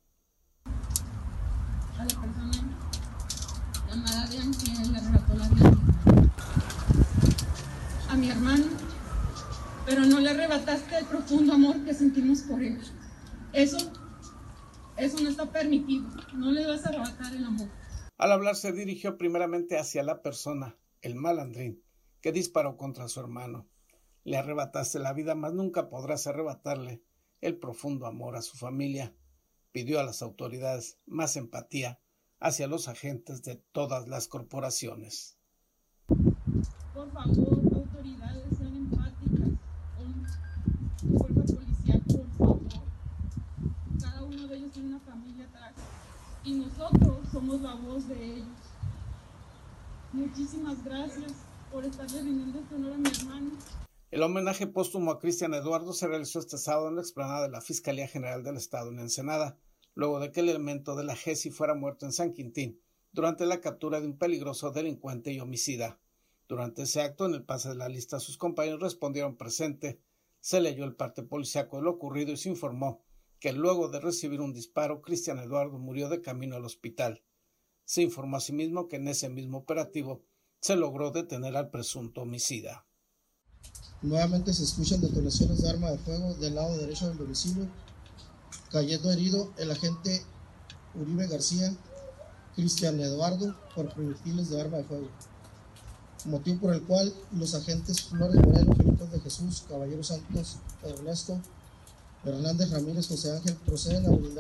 A 0.65 2.05
la 2.05 2.21
persona 2.21 2.51
le 4.91 4.97
arrebató. 4.97 5.33
A 8.07 8.15
mi 8.17 8.29
hermano, 8.29 8.65
pero 9.87 10.05
no 10.05 10.19
le 10.19 10.29
arrebataste 10.29 10.99
el 10.99 11.05
profundo 11.05 11.53
amor 11.53 11.83
que 11.85 11.95
sentimos 11.95 12.41
por 12.41 12.61
él. 12.61 12.79
Eso 13.51 13.77
Eso 14.97 15.19
no 15.21 15.29
está 15.29 15.51
permitido. 15.51 16.07
No 16.33 16.51
le 16.51 16.65
vas 16.65 16.85
a 16.85 16.89
arrebatar 16.89 17.33
el 17.33 17.43
amor. 17.43 17.67
Al 18.17 18.31
hablar 18.31 18.55
se 18.55 18.71
dirigió 18.71 19.17
primeramente 19.17 19.77
hacia 19.77 20.03
la 20.03 20.21
persona, 20.21 20.77
el 21.01 21.15
malandrín, 21.15 21.83
que 22.21 22.31
disparó 22.31 22.77
contra 22.77 23.07
su 23.09 23.19
hermano. 23.19 23.67
Le 24.23 24.37
arrebataste 24.37 24.99
la 24.99 25.13
vida, 25.13 25.35
mas 25.35 25.53
nunca 25.53 25.89
podrás 25.89 26.27
arrebatarle 26.27 27.03
el 27.41 27.57
profundo 27.57 28.05
amor 28.07 28.35
a 28.37 28.41
su 28.41 28.57
familia. 28.57 29.13
Pidió 29.71 29.99
a 29.99 30.03
las 30.03 30.21
autoridades 30.21 30.97
más 31.05 31.35
empatía 31.35 31.99
hacia 32.39 32.67
los 32.67 32.87
agentes 32.87 33.43
de 33.43 33.55
todas 33.71 34.07
las 34.07 34.27
corporaciones. 34.27 35.37
Por 36.07 37.11
favor, 37.11 37.59
autoridades, 37.73 38.57
sean 38.57 38.75
empáticas 38.75 39.49
con 39.97 41.17
fuerza 41.19 41.55
policial, 41.55 42.01
por 42.07 42.29
favor. 42.37 42.61
Cada 44.01 44.23
uno 44.23 44.47
de 44.47 44.57
ellos 44.57 44.64
una 44.79 44.99
familia 44.99 45.47
y 46.43 46.53
nosotros 46.53 47.17
somos 47.31 47.61
la 47.61 47.75
voz 47.75 48.07
de 48.07 48.23
ellos. 48.23 48.47
Muchísimas 50.11 50.83
gracias 50.83 51.33
por 51.71 51.85
este 51.85 52.01
a 52.01 52.07
mi 52.21 53.09
hermano. 53.09 53.51
El 54.11 54.23
homenaje 54.23 54.67
póstumo 54.67 55.11
a 55.11 55.19
Cristian 55.19 55.53
Eduardo 55.53 55.93
se 55.93 56.07
realizó 56.07 56.39
este 56.39 56.57
sábado 56.57 56.89
en 56.89 56.95
la 56.95 57.01
explanada 57.01 57.43
de 57.43 57.49
la 57.49 57.61
Fiscalía 57.61 58.07
General 58.07 58.43
del 58.43 58.57
Estado 58.57 58.91
en 58.91 58.99
Ensenada, 58.99 59.57
luego 59.93 60.19
de 60.19 60.31
que 60.31 60.41
el 60.41 60.49
elemento 60.49 60.95
de 60.95 61.03
la 61.03 61.15
GESI 61.15 61.51
fuera 61.51 61.73
muerto 61.73 62.05
en 62.05 62.11
San 62.11 62.33
Quintín 62.33 62.79
durante 63.11 63.45
la 63.45 63.61
captura 63.61 64.01
de 64.01 64.07
un 64.07 64.17
peligroso 64.17 64.71
delincuente 64.71 65.31
y 65.31 65.39
homicida. 65.39 65.99
Durante 66.47 66.83
ese 66.83 67.01
acto, 67.01 67.25
en 67.25 67.33
el 67.33 67.43
pase 67.43 67.69
de 67.69 67.75
la 67.75 67.89
lista, 67.89 68.19
sus 68.19 68.37
compañeros 68.37 68.81
respondieron 68.81 69.37
presente. 69.37 69.99
Se 70.41 70.59
leyó 70.59 70.83
el 70.83 70.95
parte 70.95 71.23
policiaco 71.23 71.77
de 71.77 71.83
lo 71.83 71.91
ocurrido 71.91 72.33
y 72.33 72.37
se 72.37 72.49
informó 72.49 73.04
que 73.39 73.53
luego 73.53 73.89
de 73.89 73.99
recibir 73.99 74.41
un 74.41 74.53
disparo, 74.53 75.01
Cristian 75.01 75.39
Eduardo 75.39 75.77
murió 75.77 76.09
de 76.09 76.21
camino 76.21 76.55
al 76.55 76.65
hospital. 76.65 77.23
Se 77.83 78.01
informó 78.01 78.37
asimismo 78.37 78.87
que 78.87 78.95
en 78.95 79.07
ese 79.07 79.29
mismo 79.29 79.59
operativo 79.59 80.23
se 80.61 80.75
logró 80.75 81.11
detener 81.11 81.55
al 81.55 81.69
presunto 81.69 82.21
homicida. 82.21 82.85
Nuevamente 84.01 84.53
se 84.53 84.63
escuchan 84.63 85.01
detonaciones 85.01 85.61
de 85.61 85.69
arma 85.69 85.91
de 85.91 85.97
fuego 85.99 86.33
del 86.35 86.55
lado 86.55 86.77
derecho 86.77 87.07
del 87.07 87.17
domicilio, 87.17 87.67
cayendo 88.71 89.11
herido 89.11 89.53
el 89.57 89.71
agente 89.71 90.21
Uribe 90.95 91.27
García, 91.27 91.75
Cristian 92.55 92.99
Eduardo, 92.99 93.55
por 93.75 93.93
proyectiles 93.93 94.49
de 94.49 94.61
arma 94.61 94.77
de 94.77 94.83
fuego. 94.85 95.07
Motivo 96.25 96.61
por 96.61 96.73
el 96.73 96.81
cual 96.83 97.13
los 97.33 97.53
agentes 97.53 98.01
Flores 98.01 98.37
Moreno, 98.37 98.75
Felipe 98.75 99.05
de 99.05 99.19
Jesús, 99.19 99.65
Caballero 99.69 100.03
Santos, 100.03 100.57
Ernesto, 100.83 101.39
Hernández 102.25 102.71
Ramírez, 102.71 103.07
José 103.07 103.31
Ángel 103.31 103.55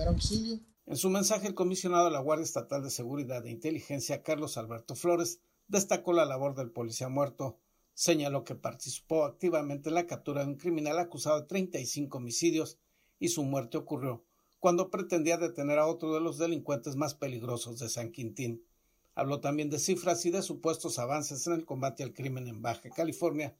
auxilio. 0.07 0.59
En 0.85 0.97
su 0.97 1.09
mensaje, 1.09 1.47
el 1.47 1.55
comisionado 1.55 2.05
de 2.05 2.11
la 2.11 2.19
Guardia 2.19 2.43
Estatal 2.43 2.83
de 2.83 2.89
Seguridad 2.89 3.45
e 3.45 3.51
Inteligencia, 3.51 4.23
Carlos 4.23 4.57
Alberto 4.57 4.95
Flores, 4.95 5.39
destacó 5.67 6.13
la 6.13 6.25
labor 6.25 6.55
del 6.55 6.71
policía 6.71 7.09
muerto 7.09 7.57
señaló 7.95 8.43
que 8.43 8.55
participó 8.55 9.23
activamente 9.23 9.89
en 9.89 9.95
la 9.95 10.05
captura 10.05 10.41
de 10.41 10.49
un 10.49 10.57
criminal 10.57 10.99
acusado 10.99 11.39
de 11.39 11.47
35 11.47 12.17
homicidios 12.17 12.77
y 13.19 13.29
su 13.29 13.43
muerte 13.43 13.77
ocurrió 13.77 14.23
cuando 14.59 14.91
pretendía 14.91 15.37
detener 15.37 15.79
a 15.79 15.87
otro 15.87 16.13
de 16.13 16.19
los 16.19 16.37
delincuentes 16.37 16.95
más 16.95 17.13
peligrosos 17.13 17.79
de 17.79 17.87
San 17.87 18.11
Quintín. 18.11 18.65
Habló 19.13 19.39
también 19.39 19.69
de 19.69 19.79
cifras 19.79 20.25
y 20.25 20.31
de 20.31 20.41
supuestos 20.41 20.99
avances 20.99 21.47
en 21.47 21.53
el 21.53 21.65
combate 21.65 22.03
al 22.03 22.13
crimen 22.13 22.47
en 22.47 22.61
Baja 22.61 22.89
California, 22.89 23.55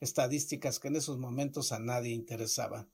estadísticas 0.00 0.78
que 0.78 0.88
en 0.88 0.96
esos 0.96 1.18
momentos 1.18 1.72
a 1.72 1.80
nadie 1.80 2.12
interesaban, 2.12 2.88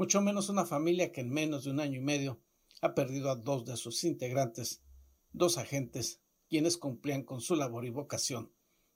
mucho 0.00 0.22
menos 0.22 0.48
una 0.48 0.64
familia 0.64 1.12
que 1.12 1.20
en 1.20 1.28
menos 1.28 1.64
de 1.64 1.72
un 1.72 1.78
año 1.78 1.98
y 1.98 2.02
medio 2.02 2.40
ha 2.80 2.94
perdido 2.94 3.30
a 3.30 3.36
dos 3.36 3.66
de 3.66 3.76
sus 3.76 4.02
integrantes, 4.04 4.82
dos 5.30 5.58
agentes, 5.58 6.22
quienes 6.48 6.78
cumplían 6.78 7.22
con 7.22 7.42
su 7.42 7.54
labor 7.54 7.84
y 7.84 7.90
vocación 7.90 8.50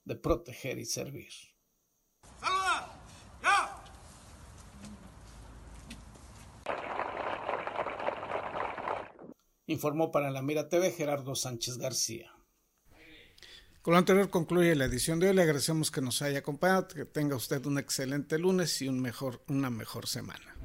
de 0.07 0.17
proteger 0.17 0.79
y 0.79 0.87
servir. 0.87 1.29
¡Saluda! 2.41 3.03
¡Ya! 3.43 3.85
Informó 9.67 10.11
para 10.11 10.31
la 10.31 10.41
Mira 10.41 10.71
TV 10.71 10.91
Gerardo 10.91 11.35
Sánchez 11.35 11.77
García. 11.77 12.33
Con 13.83 13.93
lo 13.93 13.99
anterior 13.99 14.31
concluye 14.31 14.75
la 14.75 14.87
edición 14.87 15.21
de 15.21 15.29
hoy. 15.29 15.35
Le 15.35 15.43
agradecemos 15.43 15.91
que 15.91 16.01
nos 16.01 16.23
haya 16.23 16.39
acompañado, 16.39 16.89
que 16.89 17.05
tenga 17.05 17.37
usted 17.37 17.67
un 17.67 17.77
excelente 17.77 18.39
lunes 18.39 18.81
y 18.81 18.89
un 18.89 19.03
mejor, 19.03 19.45
una 19.49 19.69
mejor 19.69 20.07
semana. 20.07 20.57